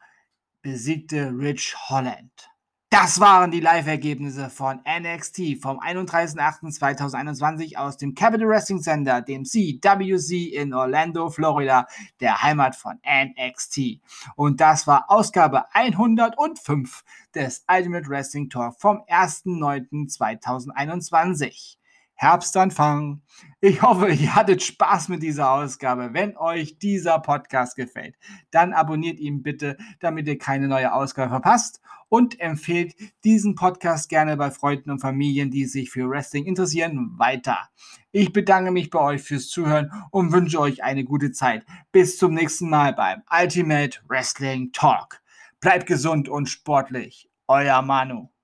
besiegte 0.62 1.32
Rich 1.38 1.76
Holland. 1.90 2.50
Das 2.98 3.20
waren 3.20 3.52
die 3.52 3.60
Live-Ergebnisse 3.60 4.50
von 4.50 4.80
NXT 4.88 5.62
vom 5.62 5.82
31.08.2021 5.82 7.76
aus 7.76 7.98
dem 7.98 8.16
Capital 8.16 8.48
Wrestling 8.48 8.82
Center, 8.82 9.22
dem 9.22 9.44
CWC 9.44 10.54
in 10.54 10.74
Orlando, 10.74 11.30
Florida, 11.30 11.88
der 12.22 12.42
Heimat 12.42 12.78
von 12.78 12.98
NXT. 13.06 14.00
Und 14.38 14.62
das 14.62 14.88
war 14.88 15.04
Ausgabe 15.10 15.66
105 15.74 17.04
des 17.36 17.66
Ultimate 17.70 18.08
Wrestling 18.08 18.50
Talk 18.50 18.80
vom 18.80 19.02
1.09.2021. 19.10 21.76
Herbstanfang. 22.14 23.24
Ich 23.68 23.82
hoffe, 23.82 24.10
ihr 24.10 24.36
hattet 24.36 24.62
Spaß 24.62 25.10
mit 25.10 25.24
dieser 25.24 25.52
Ausgabe. 25.52 26.14
Wenn 26.14 26.38
euch 26.38 26.78
dieser 26.78 27.18
Podcast 27.18 27.76
gefällt, 27.76 28.16
dann 28.52 28.74
abonniert 28.74 29.20
ihn 29.20 29.42
bitte, 29.42 29.76
damit 30.00 30.28
ihr 30.28 30.38
keine 30.38 30.68
neue 30.68 30.94
Ausgabe 30.94 31.32
verpasst 31.32 31.82
und 32.08 32.40
empfehlt 32.40 32.94
diesen 33.24 33.56
Podcast 33.56 34.08
gerne 34.08 34.38
bei 34.38 34.52
Freunden 34.52 34.92
und 34.92 35.00
Familien, 35.00 35.50
die 35.50 35.66
sich 35.66 35.90
für 35.90 36.08
Wrestling 36.08 36.46
interessieren, 36.46 37.16
weiter. 37.18 37.58
Ich 38.12 38.32
bedanke 38.32 38.70
mich 38.70 38.92
bei 38.92 39.00
euch 39.00 39.24
fürs 39.24 39.48
Zuhören 39.48 39.92
und 40.12 40.32
wünsche 40.32 40.60
euch 40.60 40.84
eine 40.84 41.04
gute 41.04 41.32
Zeit. 41.32 41.66
Bis 41.92 42.20
zum 42.20 42.36
nächsten 42.36 42.70
Mal 42.70 42.94
beim 42.94 43.24
Ultimate 43.32 43.98
Wrestling 44.08 44.74
Talk. 44.74 45.24
Bleibt 45.60 45.88
gesund 45.88 46.30
und 46.30 46.50
sportlich. 46.50 47.32
Euer 47.48 47.82
Manu. 47.82 48.35